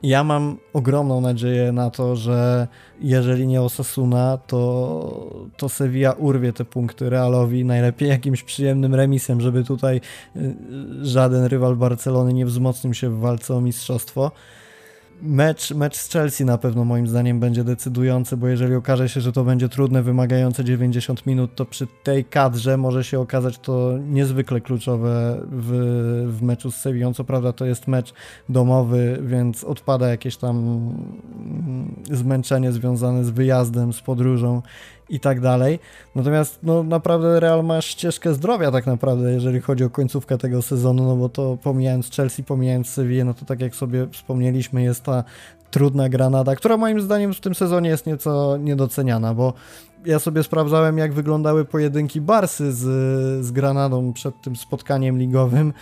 Ja 0.03 0.23
mam 0.23 0.57
ogromną 0.73 1.21
nadzieję 1.21 1.71
na 1.71 1.89
to, 1.89 2.15
że 2.15 2.67
jeżeli 2.99 3.47
nie 3.47 3.61
Osasuna, 3.61 4.37
to, 4.47 5.49
to 5.57 5.69
Sevilla 5.69 6.11
urwie 6.11 6.53
te 6.53 6.65
punkty 6.65 7.09
Realowi, 7.09 7.65
najlepiej 7.65 8.09
jakimś 8.09 8.43
przyjemnym 8.43 8.95
remisem, 8.95 9.41
żeby 9.41 9.63
tutaj 9.63 10.01
y, 10.35 10.55
żaden 11.01 11.45
rywal 11.45 11.75
Barcelony 11.75 12.33
nie 12.33 12.45
wzmocnił 12.45 12.93
się 12.93 13.09
w 13.09 13.19
walce 13.19 13.55
o 13.55 13.61
mistrzostwo 13.61 14.31
mecz, 15.21 15.71
mecz 15.71 15.97
z 15.97 16.09
Chelsea 16.09 16.45
na 16.45 16.57
pewno 16.57 16.85
moim 16.85 17.07
zdaniem 17.07 17.39
będzie 17.39 17.63
decydujący, 17.63 18.37
bo 18.37 18.47
jeżeli 18.47 18.75
okaże 18.75 19.09
się, 19.09 19.21
że 19.21 19.31
to 19.31 19.43
będzie 19.43 19.69
trudne, 19.69 20.03
wymagające 20.03 20.63
90 20.63 21.25
minut, 21.25 21.55
to 21.55 21.65
przy 21.65 21.87
tej 22.03 22.25
kadrze 22.25 22.77
może 22.77 23.03
się 23.03 23.19
okazać 23.19 23.59
to 23.59 23.91
niezwykle 24.09 24.61
kluczowe 24.61 25.41
w, 25.51 25.71
w 26.27 26.41
meczu 26.41 26.71
z 26.71 26.75
Sevillą. 26.75 27.13
Co 27.13 27.23
prawda 27.23 27.53
to 27.53 27.65
jest 27.65 27.87
mecz 27.87 28.13
domowy, 28.49 29.19
więc 29.25 29.63
odpada 29.63 30.07
jakieś 30.07 30.37
tam 30.37 30.57
mm, 30.57 31.95
zmęczenie 32.11 32.71
związane 32.71 33.23
z 33.23 33.29
wyjazdem, 33.29 33.93
z 33.93 34.01
podróżą 34.01 34.61
i 35.11 35.19
tak 35.19 35.39
dalej. 35.39 35.79
Natomiast 36.15 36.59
no 36.63 36.83
naprawdę 36.83 37.39
Real 37.39 37.63
ma 37.63 37.81
ścieżkę 37.81 38.33
zdrowia 38.33 38.71
tak 38.71 38.85
naprawdę, 38.85 39.33
jeżeli 39.33 39.61
chodzi 39.61 39.83
o 39.83 39.89
końcówkę 39.89 40.37
tego 40.37 40.61
sezonu, 40.61 41.03
no 41.05 41.15
bo 41.15 41.29
to 41.29 41.57
pomijając 41.63 42.11
Chelsea, 42.11 42.43
pomijając 42.43 42.89
Sevilla, 42.89 43.25
no 43.25 43.33
to 43.33 43.45
tak 43.45 43.61
jak 43.61 43.75
sobie 43.75 44.07
wspomnieliśmy, 44.11 44.83
jest 44.83 45.03
ta 45.03 45.23
trudna 45.71 46.09
Granada, 46.09 46.55
która 46.55 46.77
moim 46.77 47.01
zdaniem 47.01 47.33
w 47.33 47.39
tym 47.39 47.55
sezonie 47.55 47.89
jest 47.89 48.05
nieco 48.05 48.57
niedoceniana, 48.57 49.33
bo 49.33 49.53
ja 50.05 50.19
sobie 50.19 50.43
sprawdzałem, 50.43 50.97
jak 50.97 51.13
wyglądały 51.13 51.65
pojedynki 51.65 52.21
Barsy 52.21 52.73
z, 52.73 52.81
z 53.45 53.51
Granadą 53.51 54.13
przed 54.13 54.41
tym 54.41 54.55
spotkaniem 54.55 55.17
ligowym 55.17 55.73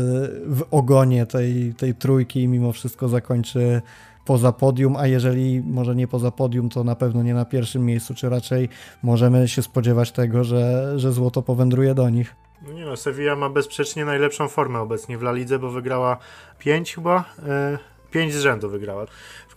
w 0.46 0.66
ogonie 0.72 1.26
tej, 1.26 1.74
tej 1.74 1.96
trójki 1.96 2.44
i 2.44 2.48
mimo 2.48 2.72
wszystko 2.72 3.08
zakończy 3.08 3.82
poza 4.26 4.52
podium, 4.52 4.96
a 4.96 5.08
jeżeli 5.08 5.62
może 5.62 5.96
nie 5.96 6.08
poza 6.08 6.32
podium, 6.32 6.70
to 6.70 6.84
na 6.84 6.96
pewno 6.96 7.24
nie 7.24 7.34
na 7.34 7.46
pierwszym 7.46 7.86
miejscu, 7.86 8.14
czy 8.14 8.30
raczej 8.30 8.70
możemy 9.04 9.48
się 9.48 9.62
spodziewać 9.62 10.12
tego, 10.12 10.44
że, 10.44 10.94
że 11.00 11.12
złoto 11.12 11.42
powędruje 11.42 11.94
do 11.96 12.10
nich? 12.10 12.36
No 12.68 12.74
nie 12.74 12.86
no, 12.86 12.98
Sevilla 12.98 13.36
ma 13.36 13.50
bezsprzecznie 13.50 14.06
najlepszą 14.06 14.48
formę 14.48 14.80
obecnie 14.80 15.18
w 15.18 15.22
La 15.22 15.32
Lidze, 15.32 15.60
bo 15.60 15.72
wygrała 15.72 16.18
5 16.60 16.96
chyba, 16.96 17.26
5 18.12 18.34
z 18.34 18.40
rzędu 18.40 18.70
wygrała 18.70 19.06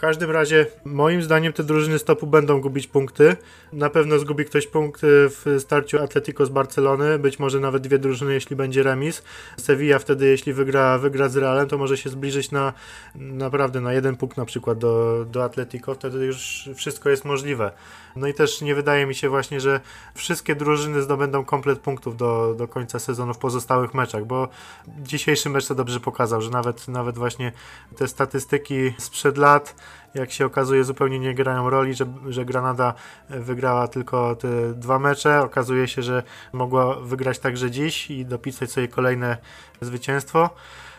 każdym 0.03 0.31
razie, 0.31 0.67
moim 0.85 1.23
zdaniem 1.23 1.53
te 1.53 1.65
drużyny 1.65 1.99
stopu 1.99 2.27
będą 2.27 2.61
gubić 2.61 2.87
punkty. 2.87 3.37
Na 3.73 3.91
pewno 3.91 4.19
zgubi 4.19 4.45
ktoś 4.45 4.67
punkty 4.67 5.07
w 5.09 5.57
starciu 5.59 6.03
Atletico 6.03 6.47
z 6.47 6.49
Barcelony, 6.49 7.19
być 7.19 7.38
może 7.38 7.61
nawet 7.61 7.83
dwie 7.83 7.99
drużyny, 7.99 8.35
jeśli 8.35 8.57
będzie 8.57 8.83
remis. 8.83 9.23
Sevilla 9.57 9.99
wtedy, 9.99 10.27
jeśli 10.27 10.53
wygra, 10.53 10.99
wygra 10.99 11.29
z 11.29 11.37
Realem, 11.37 11.69
to 11.69 11.79
może 11.79 11.97
się 11.97 12.11
zbliżyć 12.11 12.51
na 12.51 12.73
naprawdę 13.15 13.81
na 13.81 13.93
jeden 13.93 14.17
punkt 14.17 14.37
na 14.37 14.45
przykład 14.45 14.79
do, 14.79 15.25
do 15.31 15.45
Atletico, 15.45 15.95
wtedy 15.95 16.27
już 16.27 16.69
wszystko 16.75 17.11
jest 17.11 17.25
możliwe. 17.25 17.73
No 18.17 18.27
i 18.27 18.35
też 18.35 18.61
nie 18.61 18.75
wydaje 18.75 19.07
mi 19.07 19.15
się 19.15 19.29
właśnie, 19.29 19.61
że 19.61 19.81
wszystkie 20.15 20.55
drużyny 20.55 21.03
zdobędą 21.03 21.45
komplet 21.45 21.79
punktów 21.79 22.17
do, 22.17 22.55
do 22.55 22.69
końca 22.69 22.99
sezonu 22.99 23.35
w 23.35 23.38
pozostałych 23.38 23.95
meczach, 23.95 24.25
bo 24.25 24.49
dzisiejszy 24.88 25.51
mecz 25.51 25.67
to 25.67 25.75
dobrze 25.75 26.01
pokazał, 26.01 26.43
że 26.43 26.51
nawet, 26.51 26.88
nawet 26.88 27.19
właśnie 27.19 27.53
te 27.97 28.09
statystyki 28.09 28.95
sprzed 28.99 29.38
lat 29.38 29.75
jak 30.14 30.33
się 30.33 30.46
okazuje, 30.46 30.85
zupełnie 30.85 31.18
nie 31.18 31.35
grają 31.35 31.70
roli, 31.70 31.94
że, 31.94 32.07
że 32.28 32.44
Granada 32.44 32.94
wygrała 33.28 33.88
tylko 33.88 34.37
te 34.37 34.74
dwa 34.74 34.98
mecze. 34.98 35.42
Okazuje 35.42 35.88
się, 35.88 36.02
że 36.02 36.22
mogła 36.52 37.00
wygrać 37.00 37.38
także 37.38 37.70
dziś 37.70 38.11
i 38.11 38.26
dopisać 38.26 38.72
sobie 38.72 38.88
kolejne 38.88 39.37
zwycięstwo. 39.81 40.50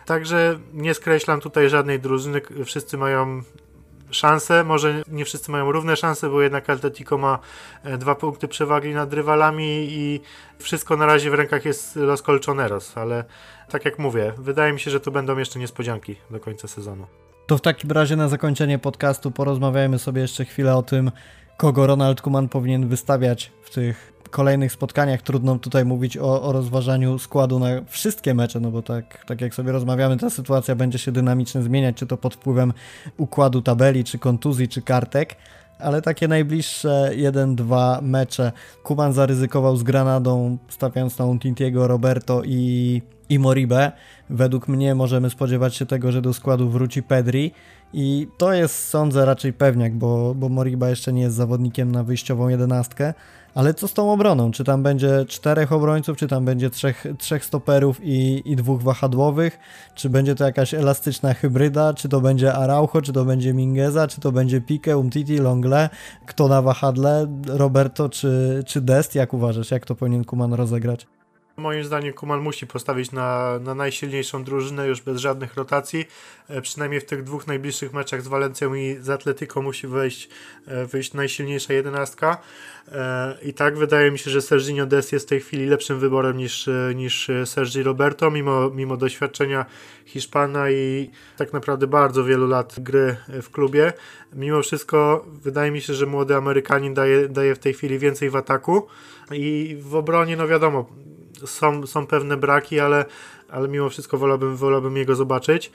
Także 0.06 0.60
nie 0.74 0.94
skreślam 0.94 1.40
tutaj 1.40 1.70
żadnej 1.70 2.00
drużyny. 2.00 2.42
Wszyscy 2.66 2.98
mają 2.98 3.42
szanse, 4.14 4.64
może 4.64 5.04
nie 5.08 5.26
wszyscy 5.26 5.52
mają 5.52 5.72
równe 5.72 5.96
szanse, 5.96 6.30
bo 6.30 6.42
jednak 6.42 6.70
Atletico 6.70 7.18
ma 7.18 7.40
e, 7.84 7.98
dwa 7.98 8.16
punkty 8.16 8.48
przewagi 8.48 8.94
nad 8.94 9.14
rywalami 9.14 9.88
i 9.90 10.22
wszystko 10.60 10.98
na 10.98 11.06
razie 11.06 11.32
w 11.32 11.34
rękach 11.34 11.66
jest 11.66 11.96
Los 11.96 12.22
Colchoneros, 12.22 12.98
ale 12.98 13.24
tak 13.70 13.86
jak 13.86 14.00
mówię, 14.00 14.34
wydaje 14.38 14.74
mi 14.74 14.80
się, 14.80 14.92
że 14.92 15.00
to 15.00 15.12
będą 15.12 15.38
jeszcze 15.38 15.60
niespodzianki 15.60 16.16
do 16.32 16.40
końca 16.40 16.68
sezonu. 16.68 17.08
To 17.48 17.58
w 17.58 17.62
takim 17.62 17.92
razie 17.92 18.16
na 18.16 18.28
zakończenie 18.28 18.80
podcastu 18.80 19.32
porozmawiajmy 19.32 20.00
sobie 20.00 20.22
jeszcze 20.22 20.46
chwilę 20.46 20.76
o 20.76 20.84
tym, 20.84 21.12
kogo 21.58 21.88
Ronald 21.88 22.22
Kuman 22.22 22.50
powinien 22.50 22.88
wystawiać 22.88 23.52
w 23.62 23.70
tych 23.70 24.14
kolejnych 24.30 24.72
spotkaniach. 24.72 25.22
Trudno 25.22 25.60
tutaj 25.60 25.86
mówić 25.86 26.18
o, 26.18 26.44
o 26.44 26.52
rozważaniu 26.52 27.20
składu 27.20 27.60
na 27.60 27.68
wszystkie 27.88 28.34
mecze, 28.34 28.60
no 28.60 28.72
bo 28.72 28.82
tak, 28.82 29.26
tak 29.26 29.42
jak 29.42 29.56
sobie 29.56 29.72
rozmawiamy, 29.72 30.18
ta 30.18 30.30
sytuacja 30.30 30.76
będzie 30.76 30.98
się 30.98 31.12
dynamicznie 31.12 31.62
zmieniać, 31.62 31.96
czy 31.96 32.08
to 32.08 32.18
pod 32.18 32.34
wpływem 32.34 32.74
układu 33.18 33.62
tabeli, 33.62 34.04
czy 34.04 34.20
kontuzji, 34.20 34.68
czy 34.68 34.82
kartek 34.82 35.36
ale 35.80 36.02
takie 36.02 36.28
najbliższe 36.28 37.12
1-2 37.16 38.02
mecze 38.02 38.52
Kuman 38.84 39.14
zaryzykował 39.14 39.78
z 39.78 39.84
Granadą, 39.84 40.58
stawiając 40.70 41.18
na 41.18 41.26
Untintiego, 41.26 41.88
Roberto 41.88 42.42
i, 42.46 43.02
i 43.30 43.40
Moribe. 43.40 43.92
Według 44.30 44.68
mnie 44.68 44.96
możemy 44.96 45.30
spodziewać 45.30 45.76
się 45.76 45.86
tego, 45.86 46.12
że 46.12 46.22
do 46.22 46.34
składu 46.34 46.70
wróci 46.70 47.04
Pedri 47.04 47.52
i 47.94 48.28
to 48.38 48.54
jest, 48.54 48.88
sądzę, 48.88 49.26
raczej 49.26 49.54
pewniak, 49.54 49.94
bo, 49.94 50.36
bo 50.36 50.50
Moriba 50.50 50.90
jeszcze 50.90 51.14
nie 51.14 51.22
jest 51.22 51.36
zawodnikiem 51.36 51.92
na 51.92 52.04
wyjściową 52.04 52.50
jedenastkę. 52.50 53.14
Ale 53.56 53.74
co 53.74 53.88
z 53.88 53.94
tą 53.94 54.12
obroną? 54.12 54.52
Czy 54.52 54.64
tam 54.64 54.84
będzie 54.84 55.26
czterech 55.28 55.72
obrońców, 55.72 56.18
czy 56.18 56.28
tam 56.28 56.46
będzie 56.46 56.70
trzech, 56.70 57.06
trzech 57.18 57.46
stoperów 57.46 58.00
i, 58.04 58.42
i 58.52 58.56
dwóch 58.56 58.82
wahadłowych? 58.82 59.60
Czy 59.96 60.10
będzie 60.10 60.36
to 60.36 60.46
jakaś 60.46 60.74
elastyczna 60.74 61.34
hybryda? 61.34 61.94
Czy 61.94 62.10
to 62.10 62.22
będzie 62.22 62.54
Araujo, 62.54 63.02
czy 63.02 63.14
to 63.14 63.26
będzie 63.26 63.54
Mingeza, 63.54 64.08
czy 64.08 64.22
to 64.22 64.32
będzie 64.32 64.62
Pique, 64.62 64.98
Umtiti, 64.98 65.38
Longle? 65.38 65.90
Kto 66.26 66.48
na 66.48 66.62
wahadle? 66.62 67.28
Roberto 67.48 68.10
czy, 68.10 68.64
czy 68.66 68.82
Dest? 68.82 69.16
Jak 69.16 69.34
uważasz, 69.34 69.72
jak 69.72 69.86
to 69.86 69.96
powinien 69.96 70.26
Kuman 70.26 70.54
rozegrać? 70.54 71.08
Moim 71.58 71.84
zdaniem 71.84 72.14
Kuman 72.14 72.40
musi 72.40 72.68
postawić 72.68 73.12
na, 73.12 73.60
na 73.60 73.76
najsilniejszą 73.76 74.44
drużynę 74.44 74.88
już 74.88 75.02
bez 75.02 75.18
żadnych 75.18 75.56
rotacji. 75.56 76.06
E, 76.48 76.62
przynajmniej 76.62 77.02
w 77.02 77.06
tych 77.06 77.24
dwóch 77.24 77.48
najbliższych 77.48 77.94
meczach 77.94 78.22
z 78.22 78.28
Walencją 78.28 78.74
i 78.74 78.98
z 79.02 79.10
Atletyką 79.10 79.62
musi 79.62 79.88
wejść, 79.88 80.30
e, 80.68 80.86
wyjść 80.86 81.14
najsilniejsza 81.14 81.74
jedenastka. 81.74 82.38
E, 82.92 83.38
I 83.42 83.54
tak 83.54 83.78
wydaje 83.78 84.12
mi 84.12 84.20
się, 84.20 84.32
że 84.32 84.42
Serginho 84.42 84.86
Des 84.86 85.12
jest 85.12 85.26
w 85.26 85.30
tej 85.30 85.42
chwili 85.42 85.66
lepszym 85.66 86.00
wyborem 86.00 86.38
niż, 86.38 86.70
niż 86.96 87.32
Sergi 87.46 87.84
Roberto, 87.84 88.32
mimo, 88.32 88.70
mimo 88.70 88.98
doświadczenia 88.98 89.66
Hiszpana 90.06 90.72
i 90.72 91.10
tak 91.38 91.54
naprawdę 91.54 91.88
bardzo 91.88 92.24
wielu 92.24 92.48
lat 92.48 92.76
gry 92.80 93.16
w 93.28 93.50
klubie. 93.50 93.94
Mimo 94.34 94.62
wszystko 94.62 95.26
wydaje 95.28 95.72
mi 95.72 95.82
się, 95.82 95.94
że 95.94 96.06
młody 96.06 96.36
Amerykanin 96.36 96.94
daje, 96.94 97.30
daje 97.30 97.56
w 97.56 97.60
tej 97.60 97.74
chwili 97.74 98.00
więcej 98.00 98.30
w 98.30 98.36
ataku 98.36 98.88
i 99.32 99.78
w 99.82 99.96
obronie, 99.96 100.38
no 100.38 100.48
wiadomo, 100.48 100.86
są, 101.46 101.88
są 101.88 102.08
pewne 102.08 102.38
braki, 102.38 102.80
ale, 102.80 103.06
ale 103.50 103.68
mimo 103.68 103.90
wszystko 103.90 104.18
wolałbym, 104.18 104.56
wolałbym 104.56 104.98
jego 104.98 105.16
zobaczyć. 105.16 105.72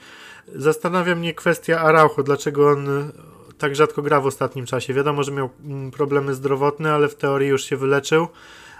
Zastanawia 0.55 1.15
mnie 1.15 1.33
kwestia 1.33 1.79
Araujo, 1.79 2.23
dlaczego 2.23 2.69
on 2.69 3.11
tak 3.57 3.75
rzadko 3.75 4.01
gra 4.01 4.21
w 4.21 4.25
ostatnim 4.25 4.65
czasie. 4.65 4.93
Wiadomo, 4.93 5.23
że 5.23 5.31
miał 5.31 5.49
mm, 5.65 5.91
problemy 5.91 6.33
zdrowotne, 6.33 6.93
ale 6.93 7.07
w 7.07 7.15
teorii 7.15 7.49
już 7.49 7.63
się 7.63 7.77
wyleczył, 7.77 8.27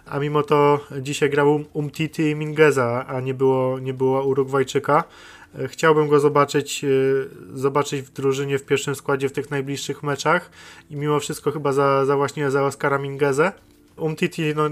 a 0.05 0.19
mimo 0.19 0.43
to 0.43 0.79
dzisiaj 1.01 1.29
grał 1.29 1.53
um, 1.53 1.65
Umtiti 1.73 2.29
i 2.29 2.35
Mingeza, 2.35 3.05
a 3.07 3.19
nie 3.19 3.33
było, 3.33 3.79
nie 3.79 3.93
było 3.93 4.23
Urugwajczyka. 4.23 5.03
Chciałbym 5.67 6.07
go 6.07 6.19
zobaczyć, 6.19 6.83
e, 6.83 6.87
zobaczyć 7.53 8.01
w 8.01 8.09
drużynie 8.09 8.59
w 8.59 8.65
pierwszym 8.65 8.95
składzie 8.95 9.29
w 9.29 9.31
tych 9.31 9.51
najbliższych 9.51 10.03
meczach 10.03 10.51
i 10.89 10.95
mimo 10.95 11.19
wszystko 11.19 11.51
chyba 11.51 11.71
za, 11.71 12.05
za 12.05 12.17
właśnie 12.17 12.51
za 12.51 12.63
Oscara 12.63 12.97
Mingezę. 12.97 13.51
Umtiti 13.99 14.55
no, 14.55 14.63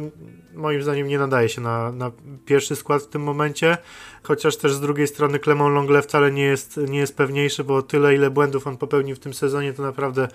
moim 0.53 0.83
zdaniem 0.83 1.07
nie 1.07 1.19
nadaje 1.19 1.49
się 1.49 1.61
na, 1.61 1.91
na 1.91 2.11
pierwszy 2.45 2.75
skład 2.75 3.03
w 3.03 3.07
tym 3.07 3.21
momencie, 3.23 3.77
chociaż 4.23 4.57
też 4.57 4.73
z 4.73 4.79
drugiej 4.79 5.07
strony 5.07 5.39
Clement 5.39 5.73
Longle 5.73 6.01
wcale 6.01 6.31
nie 6.31 6.43
jest, 6.43 6.77
nie 6.77 6.99
jest 6.99 7.17
pewniejszy, 7.17 7.63
bo 7.63 7.81
tyle 7.81 8.15
ile 8.15 8.29
błędów 8.29 8.67
on 8.67 8.77
popełnił 8.77 9.15
w 9.15 9.19
tym 9.19 9.33
sezonie 9.33 9.73
to 9.73 9.83
naprawdę 9.83 10.27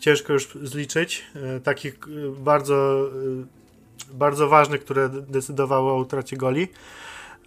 ciężko 0.00 0.32
już 0.32 0.48
zliczyć. 0.62 1.24
E, 1.34 1.60
takich 1.60 1.94
e, 1.94 2.42
bardzo, 2.42 3.08
e, 4.12 4.14
bardzo 4.14 4.48
ważnych, 4.48 4.80
które 4.80 5.08
decydowało 5.08 5.92
o 5.92 5.96
utracie 5.96 6.36
goli. 6.36 6.68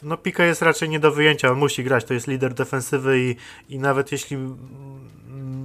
No 0.03 0.17
Pika 0.17 0.45
jest 0.45 0.61
raczej 0.61 0.89
nie 0.89 0.99
do 0.99 1.11
wyjęcia, 1.11 1.51
on 1.51 1.57
musi 1.57 1.83
grać, 1.83 2.05
to 2.05 2.13
jest 2.13 2.27
lider 2.27 2.53
defensywy 2.53 3.19
i, 3.19 3.35
i 3.69 3.79
nawet 3.79 4.11
jeśli 4.11 4.37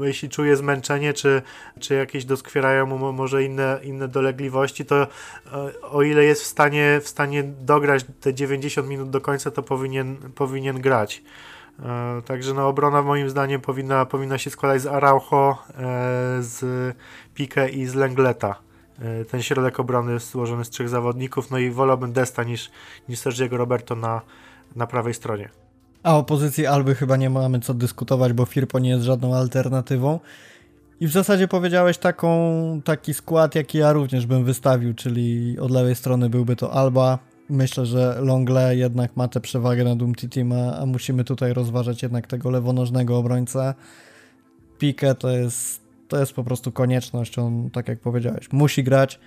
jeśli 0.05 0.29
czuje 0.29 0.57
zmęczenie, 0.57 1.13
czy, 1.13 1.43
czy 1.81 1.95
jakieś 1.95 2.25
doskwierają 2.25 2.87
mu 2.87 3.13
może 3.13 3.45
inne, 3.45 3.81
inne 3.83 4.09
dolegliwości, 4.09 4.85
to 4.85 5.03
e, 5.03 5.07
o 5.83 6.03
ile 6.03 6.25
jest 6.25 6.43
w 6.43 6.47
stanie, 6.47 7.01
w 7.03 7.09
stanie 7.09 7.43
dograć 7.43 8.05
te 8.21 8.35
90 8.35 8.89
minut 8.89 9.11
do 9.11 9.21
końca, 9.21 9.51
to 9.51 9.63
powinien, 9.63 10.17
powinien 10.35 10.81
grać. 10.81 11.23
E, 11.83 12.23
także 12.23 12.55
no, 12.55 12.69
obrona 12.69 13.03
moim 13.03 13.31
zdaniem 13.31 13.61
powinna, 13.61 14.07
powinna 14.07 14.39
się 14.39 14.51
składać 14.51 14.83
z 14.83 14.87
Araujo, 14.87 15.59
e, 15.69 15.77
z 16.41 16.97
Pique 17.35 17.69
i 17.73 17.87
z 17.87 17.95
Lengleta. 17.95 18.55
Ten 19.31 19.43
środek 19.43 19.81
obrony 19.81 20.19
złożony 20.19 20.65
z 20.65 20.71
trzech 20.71 20.89
zawodników, 20.89 21.51
no 21.51 21.59
i 21.59 21.71
wolałbym 21.71 22.13
Desta 22.13 22.45
niż, 22.45 22.71
niż 23.09 23.19
Sergiego 23.19 23.57
Roberto 23.57 23.97
na, 23.97 24.21
na 24.77 24.87
prawej 24.87 25.15
stronie. 25.15 25.49
A 26.03 26.17
o 26.17 26.25
pozycji 26.25 26.67
Alby 26.67 26.95
chyba 26.95 27.17
nie 27.17 27.31
mamy 27.31 27.61
co 27.61 27.75
dyskutować, 27.75 28.33
bo 28.33 28.45
Firpo 28.45 28.79
nie 28.79 28.91
jest 28.91 29.05
żadną 29.05 29.35
alternatywą. 29.35 30.21
I 31.01 31.07
w 31.07 31.13
zasadzie 31.13 31.49
powiedziałeś 31.49 31.99
taką, 31.99 32.81
taki 32.85 33.15
skład, 33.15 33.55
jaki 33.55 33.79
ja 33.79 33.93
również 33.93 34.27
bym 34.27 34.45
wystawił, 34.45 34.95
czyli 34.95 35.59
od 35.59 35.71
lewej 35.71 35.95
strony 35.95 36.31
byłby 36.31 36.57
to 36.57 36.73
Alba. 36.73 37.19
Myślę, 37.51 37.87
że 37.87 38.19
Longle 38.21 38.77
jednak 38.77 39.17
ma 39.17 39.29
tę 39.29 39.41
przewagę 39.41 39.85
nad 39.85 40.03
Umtitim, 40.03 40.53
a, 40.53 40.79
a 40.79 40.87
musimy 40.87 41.25
tutaj 41.25 41.53
rozważać 41.53 42.03
jednak 42.03 42.27
tego 42.27 42.51
lewonożnego 42.51 43.19
obrońcę. 43.19 43.75
Pique 44.79 45.15
to 45.19 45.31
jest, 45.31 45.81
to 46.09 46.21
jest 46.21 46.33
po 46.33 46.45
prostu 46.45 46.73
konieczność, 46.73 47.39
on, 47.39 47.71
tak 47.71 47.89
jak 47.89 48.01
powiedziałeś, 48.01 48.53
musi 48.53 48.85
grać. 48.85 49.21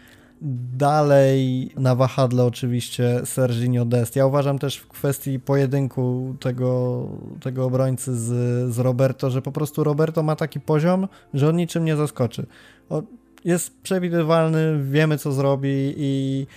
Dalej 0.77 1.69
na 1.77 1.95
wahadle 1.95 2.45
oczywiście 2.45 3.21
Serginio 3.25 3.85
Dest. 3.85 4.15
Ja 4.15 4.25
uważam 4.25 4.59
też 4.59 4.77
w 4.77 4.87
kwestii 4.87 5.39
pojedynku 5.39 6.35
tego, 6.39 7.07
tego 7.41 7.65
obrońcy 7.65 8.15
z, 8.15 8.25
z 8.73 8.79
Roberto, 8.79 9.29
że 9.29 9.41
po 9.41 9.51
prostu 9.51 9.83
Roberto 9.83 10.23
ma 10.23 10.35
taki 10.35 10.59
poziom, 10.59 11.07
że 11.33 11.49
on 11.49 11.55
niczym 11.55 11.85
nie 11.85 11.95
zaskoczy. 11.95 12.45
O, 12.89 13.03
jest 13.45 13.81
przewidywalny, 13.81 14.83
wiemy 14.83 15.17
co 15.17 15.31
zrobi 15.31 15.93
i 15.97 16.47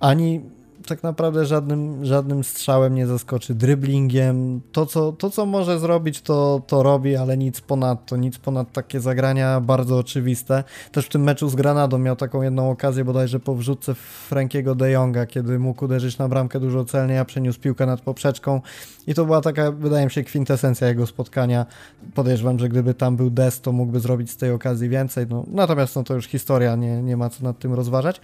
ani 0.00 0.40
tak 0.88 1.02
naprawdę 1.02 1.46
żadnym, 1.46 2.04
żadnym 2.04 2.44
strzałem 2.44 2.94
nie 2.94 3.06
zaskoczy, 3.06 3.54
driblingiem. 3.54 4.60
To 4.72 4.86
co, 4.86 5.12
to, 5.12 5.30
co 5.30 5.46
może 5.46 5.78
zrobić, 5.78 6.22
to, 6.22 6.62
to 6.66 6.82
robi, 6.82 7.16
ale 7.16 7.36
nic 7.36 7.60
ponadto, 7.60 8.16
nic 8.16 8.38
ponad 8.38 8.72
takie 8.72 9.00
zagrania 9.00 9.60
bardzo 9.60 9.98
oczywiste. 9.98 10.64
Też 10.92 11.06
w 11.06 11.08
tym 11.08 11.22
meczu 11.22 11.48
z 11.48 11.54
Granadą 11.54 11.98
miał 11.98 12.16
taką 12.16 12.42
jedną 12.42 12.70
okazję 12.70 13.04
bodajże 13.04 13.40
po 13.40 13.54
wrzutce 13.54 13.94
Frankiego 14.28 14.74
de 14.74 14.90
Jonga, 14.90 15.26
kiedy 15.26 15.58
mógł 15.58 15.84
uderzyć 15.84 16.18
na 16.18 16.28
bramkę 16.28 16.60
dużo 16.60 16.84
celnie, 16.84 17.20
a 17.20 17.24
przeniósł 17.24 17.60
piłkę 17.60 17.86
nad 17.86 18.00
poprzeczką 18.00 18.60
i 19.06 19.14
to 19.14 19.24
była 19.24 19.40
taka, 19.40 19.72
wydaje 19.72 20.04
mi 20.04 20.10
się, 20.10 20.24
kwintesencja 20.24 20.88
jego 20.88 21.06
spotkania. 21.06 21.66
Podejrzewam, 22.14 22.58
że 22.58 22.68
gdyby 22.68 22.94
tam 22.94 23.16
był 23.16 23.30
Des, 23.30 23.60
to 23.60 23.72
mógłby 23.72 24.00
zrobić 24.00 24.30
z 24.30 24.36
tej 24.36 24.50
okazji 24.50 24.88
więcej. 24.88 25.26
No, 25.30 25.44
natomiast 25.48 25.96
no, 25.96 26.04
to 26.04 26.14
już 26.14 26.26
historia, 26.26 26.76
nie, 26.76 27.02
nie 27.02 27.16
ma 27.16 27.30
co 27.30 27.44
nad 27.44 27.58
tym 27.58 27.74
rozważać. 27.74 28.20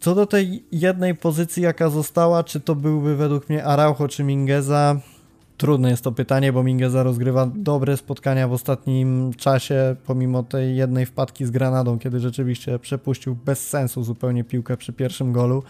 Co 0.00 0.14
do 0.14 0.26
tej 0.26 0.64
jednej 0.72 1.14
pozycji, 1.14 1.62
jaka 1.62 1.90
została, 1.90 2.44
czy 2.44 2.60
to 2.60 2.74
byłby 2.74 3.16
według 3.16 3.48
mnie 3.48 3.64
Araujo 3.64 4.08
czy 4.08 4.24
Mingeza? 4.24 5.00
Trudne 5.56 5.90
jest 5.90 6.04
to 6.04 6.12
pytanie, 6.12 6.52
bo 6.52 6.62
Mingeza 6.62 7.02
rozgrywa 7.02 7.50
dobre 7.54 7.96
spotkania 7.96 8.48
w 8.48 8.52
ostatnim 8.52 9.32
czasie, 9.36 9.96
pomimo 10.06 10.42
tej 10.42 10.76
jednej 10.76 11.06
wpadki 11.06 11.46
z 11.46 11.50
Granadą, 11.50 11.98
kiedy 11.98 12.20
rzeczywiście 12.20 12.78
przepuścił 12.78 13.36
bez 13.44 13.68
sensu 13.68 14.04
zupełnie 14.04 14.44
piłkę 14.44 14.76
przy 14.76 14.92
pierwszym 14.92 15.32
golu. 15.32 15.62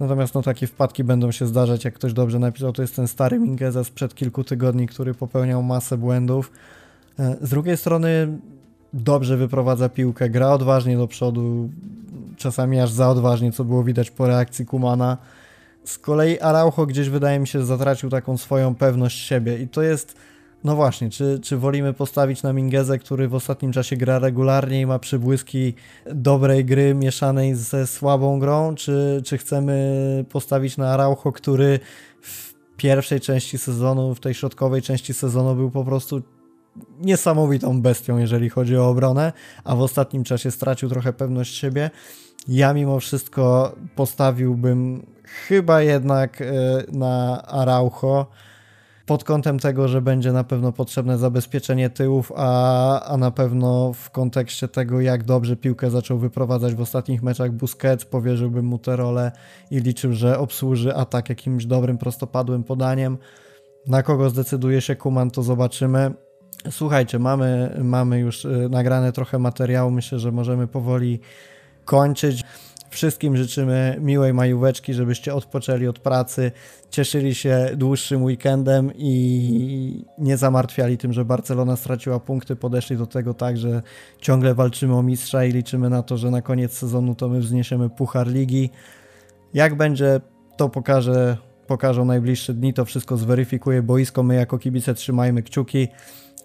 Natomiast 0.00 0.34
no, 0.34 0.42
takie 0.42 0.66
wpadki 0.66 1.04
będą 1.04 1.32
się 1.32 1.46
zdarzać, 1.46 1.84
jak 1.84 1.94
ktoś 1.94 2.12
dobrze 2.12 2.38
napisał, 2.38 2.72
to 2.72 2.82
jest 2.82 2.96
ten 2.96 3.08
stary 3.08 3.38
Mingeza 3.38 3.84
sprzed 3.84 4.14
kilku 4.14 4.44
tygodni, 4.44 4.86
który 4.86 5.14
popełniał 5.14 5.62
masę 5.62 5.98
błędów. 5.98 6.52
E, 7.18 7.36
z 7.40 7.50
drugiej 7.50 7.76
strony 7.76 8.38
dobrze 8.92 9.36
wyprowadza 9.36 9.88
piłkę, 9.88 10.30
gra 10.30 10.52
odważnie 10.52 10.96
do 10.96 11.06
przodu, 11.06 11.70
czasami 12.36 12.80
aż 12.80 12.90
za 12.90 13.08
odważnie, 13.08 13.52
co 13.52 13.64
było 13.64 13.84
widać 13.84 14.10
po 14.10 14.26
reakcji 14.26 14.66
Kumana. 14.66 15.16
Z 15.84 15.98
kolei 15.98 16.40
Araujo 16.40 16.86
gdzieś 16.86 17.08
wydaje 17.08 17.38
mi 17.38 17.46
się 17.46 17.64
zatracił 17.64 18.10
taką 18.10 18.38
swoją 18.38 18.74
pewność 18.74 19.18
siebie 19.26 19.58
i 19.58 19.68
to 19.68 19.82
jest 19.82 20.14
no 20.64 20.76
właśnie, 20.76 21.10
czy, 21.10 21.40
czy 21.42 21.56
wolimy 21.56 21.92
postawić 21.92 22.42
na 22.42 22.52
Mingezę, 22.52 22.98
który 22.98 23.28
w 23.28 23.34
ostatnim 23.34 23.72
czasie 23.72 23.96
gra 23.96 24.18
regularnie 24.18 24.80
i 24.80 24.86
ma 24.86 24.98
przybłyski 24.98 25.74
dobrej 26.14 26.64
gry 26.64 26.94
mieszanej 26.94 27.54
ze 27.54 27.86
słabą 27.86 28.38
grą, 28.38 28.74
czy, 28.74 29.22
czy 29.24 29.38
chcemy 29.38 30.24
postawić 30.28 30.76
na 30.76 30.92
Araujo, 30.92 31.32
który 31.32 31.80
w 32.22 32.54
pierwszej 32.76 33.20
części 33.20 33.58
sezonu, 33.58 34.14
w 34.14 34.20
tej 34.20 34.34
środkowej 34.34 34.82
części 34.82 35.14
sezonu 35.14 35.54
był 35.54 35.70
po 35.70 35.84
prostu 35.84 36.22
niesamowitą 37.00 37.82
bestią, 37.82 38.18
jeżeli 38.18 38.48
chodzi 38.48 38.76
o 38.76 38.88
obronę, 38.88 39.32
a 39.64 39.76
w 39.76 39.80
ostatnim 39.80 40.24
czasie 40.24 40.50
stracił 40.50 40.88
trochę 40.88 41.12
pewność 41.12 41.54
siebie. 41.54 41.90
Ja 42.48 42.74
mimo 42.74 43.00
wszystko 43.00 43.72
postawiłbym 43.96 45.06
chyba 45.24 45.82
jednak 45.82 46.42
e, 46.42 46.44
na 46.92 47.42
Araujo 47.46 48.26
pod 49.06 49.24
kątem 49.24 49.58
tego, 49.58 49.88
że 49.88 50.02
będzie 50.02 50.32
na 50.32 50.44
pewno 50.44 50.72
potrzebne 50.72 51.18
zabezpieczenie 51.18 51.90
tyłów, 51.90 52.32
a, 52.36 53.02
a 53.04 53.16
na 53.16 53.30
pewno 53.30 53.92
w 53.92 54.10
kontekście 54.10 54.68
tego, 54.68 55.00
jak 55.00 55.24
dobrze 55.24 55.56
piłkę 55.56 55.90
zaczął 55.90 56.18
wyprowadzać 56.18 56.74
w 56.74 56.80
ostatnich 56.80 57.22
meczach 57.22 57.52
Busquets, 57.52 58.04
powierzyłbym 58.04 58.64
mu 58.64 58.78
tę 58.78 58.96
rolę 58.96 59.32
i 59.70 59.80
liczył, 59.80 60.12
że 60.12 60.38
obsłuży 60.38 60.94
atak 60.94 61.28
jakimś 61.28 61.66
dobrym, 61.66 61.98
prostopadłym 61.98 62.64
podaniem. 62.64 63.18
Na 63.86 64.02
kogo 64.02 64.30
zdecyduje 64.30 64.80
się 64.80 64.96
Kuman, 64.96 65.30
to 65.30 65.42
zobaczymy. 65.42 66.14
Słuchajcie, 66.70 67.18
mamy, 67.18 67.76
mamy 67.82 68.18
już 68.18 68.44
y, 68.44 68.68
nagrane 68.70 69.12
trochę 69.12 69.38
materiału. 69.38 69.90
Myślę, 69.90 70.18
że 70.18 70.32
możemy 70.32 70.66
powoli 70.66 71.20
kończyć. 71.84 72.44
Wszystkim 72.90 73.36
życzymy 73.36 73.96
miłej 74.00 74.34
majóweczki, 74.34 74.94
żebyście 74.94 75.34
odpoczęli 75.34 75.86
od 75.86 75.98
pracy, 75.98 76.52
cieszyli 76.90 77.34
się 77.34 77.68
dłuższym 77.76 78.22
weekendem 78.22 78.90
i 78.96 80.04
nie 80.18 80.36
zamartwiali 80.36 80.98
tym, 80.98 81.12
że 81.12 81.24
Barcelona 81.24 81.76
straciła 81.76 82.20
punkty. 82.20 82.56
Podeszli 82.56 82.96
do 82.96 83.06
tego 83.06 83.34
tak, 83.34 83.56
że 83.56 83.82
ciągle 84.20 84.54
walczymy 84.54 84.96
o 84.96 85.02
mistrza 85.02 85.44
i 85.44 85.52
liczymy 85.52 85.90
na 85.90 86.02
to, 86.02 86.16
że 86.16 86.30
na 86.30 86.42
koniec 86.42 86.72
sezonu 86.72 87.14
to 87.14 87.28
my 87.28 87.40
wzniesiemy 87.40 87.90
Puchar 87.90 88.28
Ligi. 88.28 88.70
Jak 89.54 89.74
będzie, 89.74 90.20
to 90.56 90.68
pokaże, 90.68 91.36
pokażą 91.66 92.04
najbliższe 92.04 92.54
dni, 92.54 92.74
to 92.74 92.84
wszystko 92.84 93.16
zweryfikuje 93.16 93.82
boisko. 93.82 94.22
My 94.22 94.34
jako 94.34 94.58
kibice 94.58 94.94
trzymajmy 94.94 95.42
kciuki. 95.42 95.88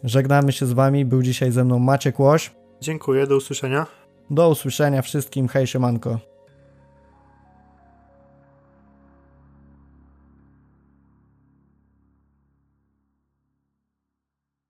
Żegnamy 0.04 0.52
się 0.52 0.66
z 0.66 0.74
Wami. 0.74 1.06
Był 1.06 1.22
dzisiaj 1.22 1.52
ze 1.52 1.64
mną 1.64 1.80
Maciek 1.80 2.20
Łoś. 2.20 2.52
Dziękuję, 2.82 3.28
do 3.28 3.38
usłyszenia. 3.38 3.86
Do 4.30 4.50
usłyszenia 4.50 5.02
wszystkim. 5.02 5.48
Hej, 5.48 5.68
siemanko. 5.68 6.35